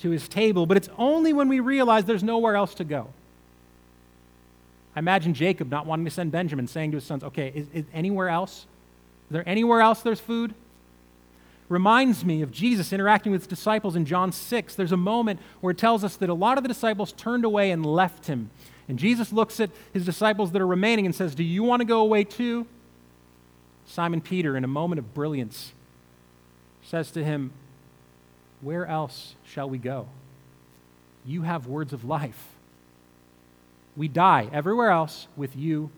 to 0.00 0.10
His 0.10 0.28
table. 0.28 0.66
But 0.66 0.76
it's 0.76 0.90
only 0.98 1.32
when 1.32 1.48
we 1.48 1.60
realize 1.60 2.04
there's 2.04 2.22
nowhere 2.22 2.56
else 2.56 2.74
to 2.74 2.84
go. 2.84 3.08
I 4.94 4.98
imagine 4.98 5.32
Jacob 5.32 5.70
not 5.70 5.86
wanting 5.86 6.04
to 6.04 6.10
send 6.10 6.30
Benjamin, 6.30 6.66
saying 6.66 6.90
to 6.90 6.98
his 6.98 7.04
sons, 7.04 7.24
Okay, 7.24 7.52
is, 7.54 7.68
is 7.72 7.86
anywhere 7.94 8.28
else? 8.28 8.66
Is 9.28 9.32
there 9.32 9.48
anywhere 9.48 9.80
else 9.80 10.02
there's 10.02 10.20
food? 10.20 10.54
Reminds 11.68 12.24
me 12.24 12.42
of 12.42 12.50
Jesus 12.50 12.92
interacting 12.92 13.32
with 13.32 13.42
his 13.42 13.48
disciples 13.48 13.96
in 13.96 14.04
John 14.04 14.32
6. 14.32 14.74
There's 14.74 14.92
a 14.92 14.96
moment 14.96 15.40
where 15.60 15.72
it 15.72 15.78
tells 15.78 16.04
us 16.04 16.16
that 16.16 16.28
a 16.28 16.34
lot 16.34 16.58
of 16.58 16.64
the 16.64 16.68
disciples 16.68 17.12
turned 17.12 17.44
away 17.44 17.70
and 17.70 17.84
left 17.84 18.26
him. 18.26 18.50
And 18.88 18.98
Jesus 18.98 19.32
looks 19.32 19.58
at 19.58 19.70
his 19.92 20.04
disciples 20.04 20.52
that 20.52 20.62
are 20.62 20.66
remaining 20.66 21.06
and 21.06 21.14
says, 21.14 21.34
Do 21.34 21.42
you 21.42 21.62
want 21.62 21.80
to 21.80 21.86
go 21.86 22.00
away 22.00 22.24
too? 22.24 22.66
Simon 23.86 24.20
Peter, 24.20 24.56
in 24.56 24.64
a 24.64 24.68
moment 24.68 24.98
of 24.98 25.14
brilliance, 25.14 25.72
says 26.82 27.10
to 27.12 27.24
him, 27.24 27.52
Where 28.60 28.86
else 28.86 29.34
shall 29.44 29.68
we 29.68 29.78
go? 29.78 30.08
You 31.24 31.42
have 31.42 31.66
words 31.66 31.92
of 31.92 32.04
life. 32.04 32.48
We 33.96 34.08
die 34.08 34.48
everywhere 34.52 34.90
else 34.90 35.26
with 35.36 35.56
you, 35.56 35.90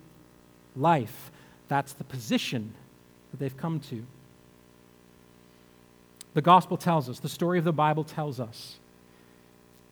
life. 0.77 1.31
That's 1.67 1.93
the 1.93 2.05
position 2.05 2.73
that 3.31 3.41
they've 3.41 3.57
come 3.57 3.81
to. 3.81 4.07
The 6.39 6.43
gospel 6.43 6.77
tells 6.77 7.09
us, 7.09 7.19
the 7.19 7.29
story 7.29 7.59
of 7.59 7.65
the 7.65 7.73
Bible 7.73 8.05
tells 8.05 8.39
us, 8.39 8.79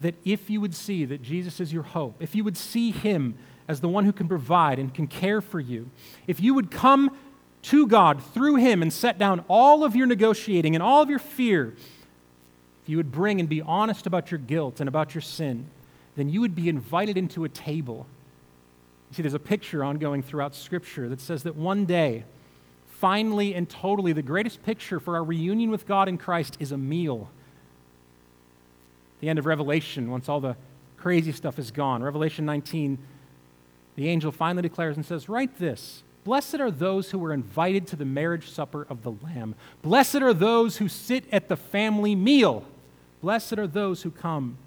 that 0.00 0.14
if 0.24 0.48
you 0.48 0.60
would 0.60 0.76
see 0.76 1.04
that 1.04 1.20
Jesus 1.20 1.58
is 1.58 1.72
your 1.72 1.82
hope, 1.82 2.14
if 2.20 2.36
you 2.36 2.44
would 2.44 2.56
see 2.56 2.92
him 2.92 3.34
as 3.66 3.80
the 3.80 3.88
one 3.88 4.04
who 4.04 4.12
can 4.12 4.28
provide 4.28 4.78
and 4.78 4.94
can 4.94 5.08
care 5.08 5.40
for 5.40 5.58
you, 5.58 5.90
if 6.28 6.38
you 6.38 6.54
would 6.54 6.70
come 6.70 7.18
to 7.62 7.88
God 7.88 8.22
through 8.22 8.54
him 8.54 8.80
and 8.80 8.92
set 8.92 9.18
down 9.18 9.44
all 9.48 9.82
of 9.82 9.96
your 9.96 10.06
negotiating 10.06 10.76
and 10.76 10.84
all 10.84 11.02
of 11.02 11.10
your 11.10 11.18
fear, 11.18 11.74
if 12.84 12.88
you 12.88 12.96
would 12.96 13.10
bring 13.10 13.40
and 13.40 13.48
be 13.48 13.60
honest 13.60 14.06
about 14.06 14.30
your 14.30 14.38
guilt 14.38 14.78
and 14.78 14.86
about 14.86 15.16
your 15.16 15.22
sin, 15.22 15.66
then 16.14 16.28
you 16.28 16.40
would 16.40 16.54
be 16.54 16.68
invited 16.68 17.18
into 17.18 17.42
a 17.42 17.48
table. 17.48 18.06
You 19.10 19.16
see, 19.16 19.22
there's 19.22 19.34
a 19.34 19.40
picture 19.40 19.82
ongoing 19.82 20.22
throughout 20.22 20.54
Scripture 20.54 21.08
that 21.08 21.20
says 21.20 21.42
that 21.42 21.56
one 21.56 21.86
day, 21.86 22.22
finally 23.00 23.54
and 23.54 23.68
totally, 23.68 24.12
the 24.12 24.22
greatest 24.22 24.62
picture 24.62 24.98
for 24.98 25.16
our 25.16 25.24
reunion 25.24 25.70
with 25.70 25.86
God 25.86 26.08
in 26.08 26.18
Christ 26.18 26.56
is 26.60 26.72
a 26.72 26.78
meal. 26.78 27.30
The 29.20 29.28
end 29.28 29.38
of 29.38 29.46
Revelation, 29.46 30.10
once 30.10 30.28
all 30.28 30.40
the 30.40 30.56
crazy 30.96 31.32
stuff 31.32 31.58
is 31.58 31.70
gone, 31.70 32.02
Revelation 32.02 32.44
19, 32.44 32.98
the 33.96 34.08
angel 34.08 34.30
finally 34.32 34.62
declares 34.62 34.96
and 34.96 35.04
says, 35.04 35.28
Write 35.28 35.58
this 35.58 36.02
Blessed 36.24 36.56
are 36.56 36.72
those 36.72 37.12
who 37.12 37.18
were 37.18 37.32
invited 37.32 37.86
to 37.86 37.96
the 37.96 38.04
marriage 38.04 38.50
supper 38.50 38.86
of 38.90 39.02
the 39.02 39.12
Lamb. 39.22 39.54
Blessed 39.82 40.16
are 40.16 40.34
those 40.34 40.78
who 40.78 40.88
sit 40.88 41.24
at 41.30 41.48
the 41.48 41.56
family 41.56 42.14
meal. 42.14 42.64
Blessed 43.22 43.58
are 43.58 43.66
those 43.66 44.02
who 44.02 44.10
come. 44.10 44.58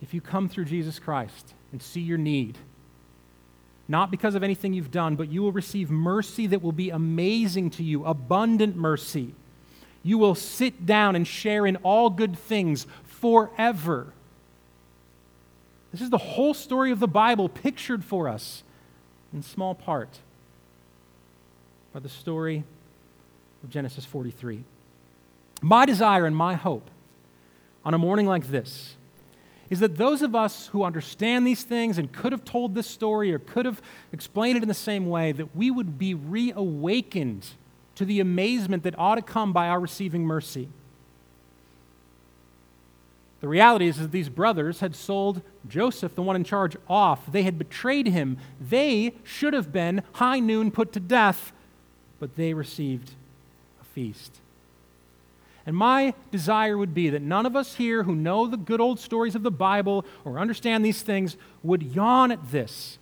If 0.00 0.14
you 0.14 0.20
come 0.20 0.48
through 0.48 0.64
Jesus 0.64 0.98
Christ 0.98 1.54
and 1.70 1.82
see 1.82 2.00
your 2.00 2.18
need, 2.18 2.56
not 3.88 4.10
because 4.10 4.34
of 4.34 4.42
anything 4.42 4.72
you've 4.72 4.90
done, 4.90 5.16
but 5.16 5.30
you 5.30 5.42
will 5.42 5.52
receive 5.52 5.90
mercy 5.90 6.46
that 6.46 6.62
will 6.62 6.72
be 6.72 6.90
amazing 6.90 7.70
to 7.70 7.82
you, 7.82 8.04
abundant 8.04 8.76
mercy. 8.76 9.34
You 10.02 10.18
will 10.18 10.34
sit 10.34 10.86
down 10.86 11.16
and 11.16 11.26
share 11.26 11.66
in 11.66 11.76
all 11.76 12.10
good 12.10 12.38
things 12.38 12.86
forever. 13.04 14.12
This 15.92 16.00
is 16.00 16.10
the 16.10 16.18
whole 16.18 16.54
story 16.54 16.90
of 16.90 17.00
the 17.00 17.08
Bible 17.08 17.48
pictured 17.48 18.04
for 18.04 18.28
us 18.28 18.62
in 19.32 19.42
small 19.42 19.74
part 19.74 20.18
by 21.92 22.00
the 22.00 22.08
story 22.08 22.64
of 23.62 23.70
Genesis 23.70 24.04
43. 24.04 24.64
My 25.60 25.86
desire 25.86 26.26
and 26.26 26.34
my 26.34 26.54
hope 26.54 26.90
on 27.84 27.94
a 27.94 27.98
morning 27.98 28.26
like 28.26 28.48
this 28.48 28.96
is 29.72 29.80
that 29.80 29.96
those 29.96 30.20
of 30.20 30.34
us 30.34 30.66
who 30.66 30.84
understand 30.84 31.46
these 31.46 31.62
things 31.62 31.96
and 31.96 32.12
could 32.12 32.30
have 32.30 32.44
told 32.44 32.74
this 32.74 32.86
story 32.86 33.32
or 33.32 33.38
could 33.38 33.64
have 33.64 33.80
explained 34.12 34.58
it 34.58 34.62
in 34.62 34.68
the 34.68 34.74
same 34.74 35.06
way, 35.06 35.32
that 35.32 35.56
we 35.56 35.70
would 35.70 35.98
be 35.98 36.12
reawakened 36.12 37.46
to 37.94 38.04
the 38.04 38.20
amazement 38.20 38.82
that 38.82 38.94
ought 38.98 39.14
to 39.14 39.22
come 39.22 39.50
by 39.50 39.68
our 39.68 39.80
receiving 39.80 40.26
mercy. 40.26 40.68
The 43.40 43.48
reality 43.48 43.88
is 43.88 43.96
that 43.96 44.12
these 44.12 44.28
brothers 44.28 44.80
had 44.80 44.94
sold 44.94 45.40
Joseph, 45.66 46.14
the 46.14 46.22
one 46.22 46.36
in 46.36 46.44
charge, 46.44 46.76
off. 46.86 47.32
They 47.32 47.44
had 47.44 47.58
betrayed 47.58 48.08
him. 48.08 48.36
They 48.60 49.14
should 49.24 49.54
have 49.54 49.72
been 49.72 50.02
high 50.12 50.40
noon 50.40 50.70
put 50.70 50.92
to 50.92 51.00
death, 51.00 51.50
but 52.20 52.36
they 52.36 52.52
received 52.52 53.12
a 53.80 53.84
feast. 53.84 54.41
And 55.64 55.76
my 55.76 56.14
desire 56.30 56.76
would 56.76 56.94
be 56.94 57.10
that 57.10 57.22
none 57.22 57.46
of 57.46 57.54
us 57.54 57.76
here 57.76 58.02
who 58.02 58.14
know 58.14 58.46
the 58.46 58.56
good 58.56 58.80
old 58.80 58.98
stories 58.98 59.34
of 59.34 59.42
the 59.42 59.50
Bible 59.50 60.04
or 60.24 60.38
understand 60.38 60.84
these 60.84 61.02
things 61.02 61.36
would 61.62 61.82
yawn 61.82 62.32
at 62.32 62.50
this. 62.50 62.98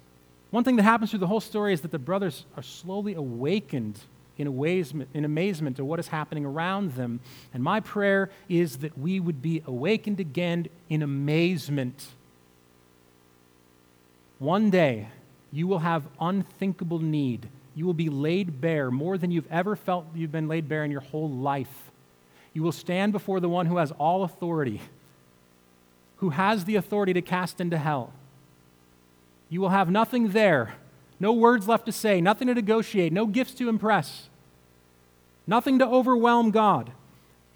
One 0.51 0.65
thing 0.65 0.77
that 0.77 0.83
happens 0.83 1.11
through 1.11 1.21
the 1.21 1.27
whole 1.27 1.41
story 1.41 1.73
is 1.73 1.81
that 1.83 1.91
the 1.91 1.99
brothers 1.99 2.45
are 2.57 2.63
slowly 2.63 3.15
awakened 3.15 3.99
in, 4.37 4.47
amazement, 4.47 5.09
in 5.15 5.25
amazement 5.25 5.77
to 5.77 5.85
what 5.85 6.01
is 6.01 6.09
happening 6.09 6.45
around 6.45 6.93
them. 6.93 7.21
And 7.55 7.63
my 7.63 7.81
prayer 7.81 8.31
is 8.49 8.79
that 8.79 8.99
we 8.99 9.21
would 9.21 9.41
be 9.41 9.63
awakened 9.67 10.19
again 10.19 10.67
in 10.89 11.03
amazement. 11.03 12.09
One 14.39 14.71
day, 14.71 15.09
you 15.53 15.67
will 15.67 15.81
have 15.81 16.05
unthinkable 16.21 16.99
need. 16.99 17.49
You 17.75 17.87
will 17.87 17.95
be 17.95 18.09
laid 18.09 18.61
bare 18.61 18.91
more 18.91 19.19
than 19.19 19.31
you've 19.31 19.51
ever 19.51 19.77
felt 19.77 20.07
you've 20.15 20.33
been 20.33 20.49
laid 20.49 20.69
bare 20.69 20.85
in 20.85 20.91
your 20.91 21.01
whole 21.01 21.31
life. 21.31 21.90
You 22.53 22.63
will 22.63 22.73
stand 22.73 23.13
before 23.13 23.41
the 23.41 23.49
one 23.49 23.67
who 23.67 23.77
has 23.77 23.93
all 23.93 24.25
authority, 24.25 24.81
who 26.17 26.31
has 26.31 26.65
the 26.65 26.77
authority 26.77 27.13
to 27.13 27.23
cast 27.23 27.61
into 27.61 27.79
hell. 27.79 28.13
You 29.49 29.61
will 29.61 29.69
have 29.71 29.91
nothing 29.91 30.31
there, 30.31 30.75
no 31.19 31.33
words 31.33 31.69
left 31.69 31.87
to 31.87 31.93
say, 31.93 32.21
nothing 32.21 32.49
to 32.49 32.55
negotiate, 32.55 33.13
no 33.13 33.27
gifts 33.27 33.55
to 33.55 33.69
impress, 33.69 34.29
nothing 35.47 35.79
to 35.79 35.87
overwhelm 35.87 36.51
God. 36.51 36.93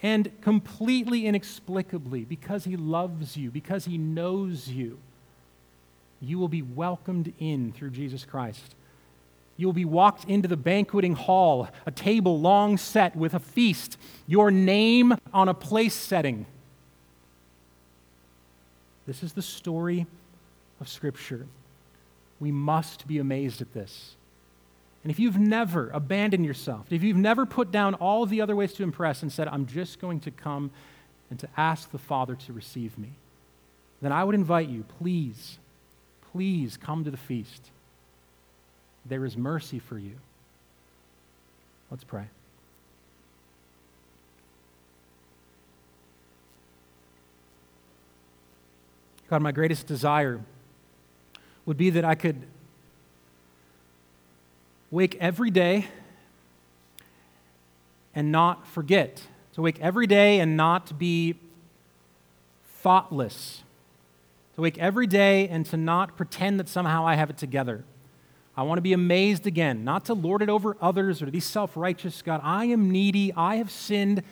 And 0.02 0.38
completely 0.42 1.26
inexplicably, 1.26 2.24
because 2.24 2.64
He 2.64 2.76
loves 2.76 3.38
you, 3.38 3.50
because 3.50 3.86
He 3.86 3.96
knows 3.96 4.68
you, 4.68 4.98
you 6.20 6.38
will 6.38 6.48
be 6.48 6.60
welcomed 6.60 7.32
in 7.38 7.72
through 7.72 7.90
Jesus 7.90 8.24
Christ. 8.26 8.74
You 9.56 9.66
will 9.66 9.72
be 9.72 9.84
walked 9.84 10.24
into 10.24 10.48
the 10.48 10.56
banqueting 10.56 11.14
hall, 11.14 11.68
a 11.86 11.90
table 11.90 12.40
long 12.40 12.76
set 12.76 13.14
with 13.14 13.34
a 13.34 13.38
feast, 13.38 13.96
your 14.26 14.50
name 14.50 15.14
on 15.32 15.48
a 15.48 15.54
place 15.54 15.94
setting. 15.94 16.46
This 19.06 19.22
is 19.22 19.34
the 19.34 19.42
story 19.42 20.06
of 20.80 20.88
Scripture. 20.88 21.46
We 22.40 22.50
must 22.50 23.06
be 23.06 23.18
amazed 23.18 23.60
at 23.60 23.72
this. 23.74 24.16
And 25.04 25.10
if 25.10 25.20
you've 25.20 25.38
never 25.38 25.90
abandoned 25.90 26.46
yourself, 26.46 26.90
if 26.90 27.02
you've 27.02 27.16
never 27.16 27.44
put 27.44 27.70
down 27.70 27.94
all 27.94 28.24
the 28.24 28.40
other 28.40 28.56
ways 28.56 28.72
to 28.74 28.82
impress 28.82 29.22
and 29.22 29.30
said, 29.30 29.48
I'm 29.48 29.66
just 29.66 30.00
going 30.00 30.20
to 30.20 30.30
come 30.30 30.70
and 31.30 31.38
to 31.38 31.48
ask 31.56 31.90
the 31.90 31.98
Father 31.98 32.34
to 32.34 32.52
receive 32.52 32.98
me, 32.98 33.10
then 34.00 34.12
I 34.12 34.24
would 34.24 34.34
invite 34.34 34.68
you, 34.68 34.84
please, 34.98 35.58
please 36.32 36.76
come 36.76 37.04
to 37.04 37.10
the 37.10 37.16
feast. 37.18 37.70
There 39.06 39.24
is 39.24 39.36
mercy 39.36 39.78
for 39.78 39.98
you. 39.98 40.14
Let's 41.90 42.04
pray. 42.04 42.24
God, 49.28 49.42
my 49.42 49.52
greatest 49.52 49.86
desire 49.86 50.40
would 51.66 51.76
be 51.76 51.90
that 51.90 52.04
I 52.04 52.14
could 52.14 52.42
wake 54.90 55.16
every 55.20 55.50
day 55.50 55.88
and 58.14 58.30
not 58.30 58.66
forget, 58.66 59.22
to 59.54 59.62
wake 59.62 59.80
every 59.80 60.06
day 60.06 60.40
and 60.40 60.56
not 60.56 60.98
be 60.98 61.34
thoughtless, 62.80 63.64
to 64.54 64.60
wake 64.60 64.78
every 64.78 65.06
day 65.06 65.48
and 65.48 65.66
to 65.66 65.76
not 65.76 66.16
pretend 66.16 66.60
that 66.60 66.68
somehow 66.68 67.06
I 67.06 67.16
have 67.16 67.28
it 67.30 67.38
together. 67.38 67.82
I 68.56 68.62
want 68.62 68.78
to 68.78 68.82
be 68.82 68.92
amazed 68.92 69.46
again, 69.46 69.84
not 69.84 70.04
to 70.06 70.14
lord 70.14 70.40
it 70.40 70.48
over 70.48 70.76
others 70.80 71.20
or 71.20 71.26
to 71.26 71.32
be 71.32 71.40
self 71.40 71.76
righteous. 71.76 72.22
God, 72.22 72.40
I 72.44 72.66
am 72.66 72.90
needy. 72.90 73.32
I 73.32 73.56
have 73.56 73.70
sinned. 73.70 74.22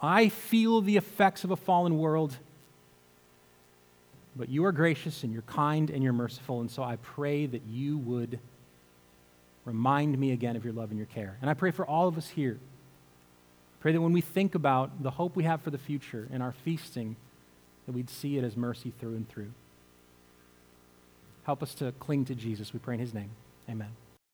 I 0.00 0.28
feel 0.28 0.80
the 0.80 0.96
effects 0.96 1.42
of 1.42 1.50
a 1.50 1.56
fallen 1.56 1.98
world. 1.98 2.36
But 4.36 4.50
you 4.50 4.64
are 4.66 4.72
gracious 4.72 5.24
and 5.24 5.32
you're 5.32 5.42
kind 5.42 5.90
and 5.90 6.04
you're 6.04 6.12
merciful. 6.12 6.60
And 6.60 6.70
so 6.70 6.82
I 6.82 6.96
pray 6.96 7.46
that 7.46 7.62
you 7.68 7.98
would 7.98 8.38
remind 9.64 10.16
me 10.16 10.32
again 10.32 10.54
of 10.54 10.64
your 10.64 10.74
love 10.74 10.90
and 10.90 10.98
your 10.98 11.06
care. 11.06 11.36
And 11.40 11.50
I 11.50 11.54
pray 11.54 11.70
for 11.70 11.86
all 11.86 12.06
of 12.06 12.18
us 12.18 12.28
here. 12.28 12.58
Pray 13.80 13.92
that 13.92 14.00
when 14.00 14.12
we 14.12 14.20
think 14.20 14.54
about 14.54 15.02
the 15.02 15.10
hope 15.10 15.34
we 15.34 15.44
have 15.44 15.62
for 15.62 15.70
the 15.70 15.78
future 15.78 16.28
and 16.30 16.42
our 16.42 16.52
feasting, 16.52 17.16
that 17.86 17.92
we'd 17.92 18.10
see 18.10 18.36
it 18.36 18.44
as 18.44 18.56
mercy 18.56 18.92
through 19.00 19.16
and 19.16 19.28
through. 19.28 19.50
Help 21.44 21.62
us 21.62 21.74
to 21.74 21.92
cling 21.98 22.24
to 22.26 22.34
Jesus. 22.34 22.72
We 22.72 22.78
pray 22.78 22.94
in 22.94 23.00
his 23.00 23.14
name. 23.14 23.30
Amen. 23.68 24.05